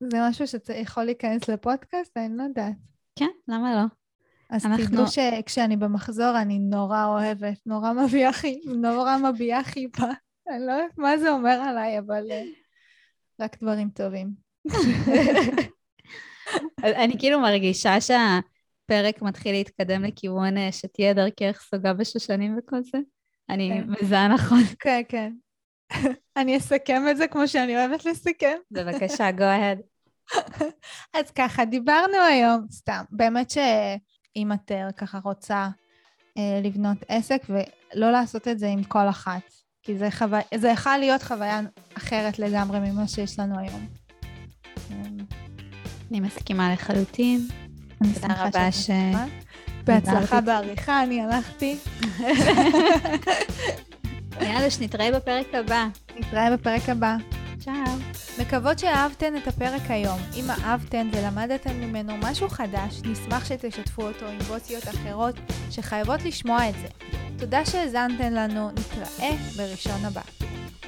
זה 0.00 0.18
משהו 0.28 0.46
שיכול 0.46 1.04
להיכנס 1.04 1.48
לפודקאסט? 1.48 2.16
אני 2.16 2.36
לא 2.36 2.42
יודעת. 2.42 2.74
כן, 3.18 3.28
למה 3.48 3.74
לא? 3.74 3.82
אז 4.50 4.66
אנחנו... 4.66 4.86
תדעו 4.86 5.06
שכשאני 5.06 5.76
במחזור 5.76 6.32
אני 6.42 6.58
נורא 6.58 7.04
אוהבת, 7.04 7.58
נורא 7.66 9.16
מביעה 9.16 9.64
חיבה, 9.64 9.75
נורא 9.75 9.84
מביעה 9.84 9.95
חיבה. 9.95 10.06
אני 10.48 10.66
לא 10.66 10.72
יודעת 10.72 10.98
מה 10.98 11.18
זה 11.18 11.30
אומר 11.30 11.60
עליי, 11.68 11.98
אבל 11.98 12.30
אה, 12.30 12.42
רק 13.40 13.56
דברים 13.60 13.90
טובים. 13.90 14.30
אני 16.84 17.18
כאילו 17.18 17.40
מרגישה 17.40 18.00
שהפרק 18.00 19.22
מתחיל 19.22 19.52
להתקדם 19.52 20.04
לכיוון 20.04 20.58
אה, 20.58 20.72
שתהיה 20.72 21.14
דרכך 21.14 21.62
סוגה 21.70 21.92
בשושנים 21.92 22.58
וכל 22.58 22.82
זה. 22.82 22.98
אני 23.50 23.70
כן. 23.70 24.04
מזהה 24.04 24.28
נכון. 24.28 24.58
כן, 24.82 25.02
כן. 25.08 25.32
אני 26.36 26.56
אסכם 26.56 27.02
את 27.10 27.16
זה 27.16 27.26
כמו 27.28 27.48
שאני 27.48 27.76
אוהבת 27.76 28.04
לסכם. 28.04 28.56
בבקשה, 28.70 29.30
go 29.30 29.40
ahead. 29.40 29.82
אז 31.18 31.30
ככה, 31.30 31.64
דיברנו 31.64 32.16
היום, 32.16 32.66
סתם, 32.70 33.04
באמת 33.10 33.50
שאם 33.50 34.52
את 34.52 34.72
אה, 34.72 34.92
ככה 34.92 35.18
רוצה 35.24 35.68
לבנות 36.62 36.98
עסק 37.08 37.42
ולא 37.48 38.10
לעשות 38.10 38.48
את 38.48 38.58
זה 38.58 38.68
עם 38.68 38.84
כל 38.84 39.08
אחת. 39.08 39.63
כי 39.84 39.98
זה, 39.98 40.10
חו... 40.10 40.24
זה 40.54 40.68
יכול 40.68 40.96
להיות 40.96 41.22
חוויה 41.22 41.60
אחרת 41.96 42.38
לגמרי 42.38 42.78
ממה 42.78 43.08
שיש 43.08 43.38
לנו 43.38 43.58
היום. 43.58 43.86
אני 46.10 46.20
מסכימה 46.20 46.72
לחלוטין. 46.72 47.48
תודה 47.98 48.34
רבה 48.36 48.72
ש... 48.72 48.90
בהצלחה 49.84 50.40
בעריכה, 50.40 51.02
אני 51.02 51.20
הלכתי. 51.20 51.76
יאללה, 54.40 54.70
שנתראה 54.70 55.12
בפרק 55.12 55.54
הבא. 55.54 55.86
נתראה 56.16 56.56
בפרק 56.56 56.88
הבא. 56.88 57.16
צ'או. 57.64 57.72
מקוות 58.38 58.78
שאהבתן 58.78 59.36
את 59.36 59.48
הפרק 59.48 59.82
היום. 59.88 60.18
אם 60.36 60.50
אהבתן 60.50 61.08
ולמדתן 61.12 61.76
ממנו 61.76 62.12
משהו 62.22 62.48
חדש, 62.48 63.00
נשמח 63.04 63.44
שתשתפו 63.44 64.02
אותו 64.02 64.26
עם 64.26 64.38
בוסיות 64.38 64.88
אחרות 64.88 65.34
שחייבות 65.70 66.22
לשמוע 66.24 66.68
את 66.68 66.74
זה. 66.74 66.88
תודה 67.38 67.64
שהאזנתן 67.64 68.32
לנו, 68.32 68.70
נתראה 68.70 69.36
בראשון 69.56 70.04
הבא. 70.04 70.22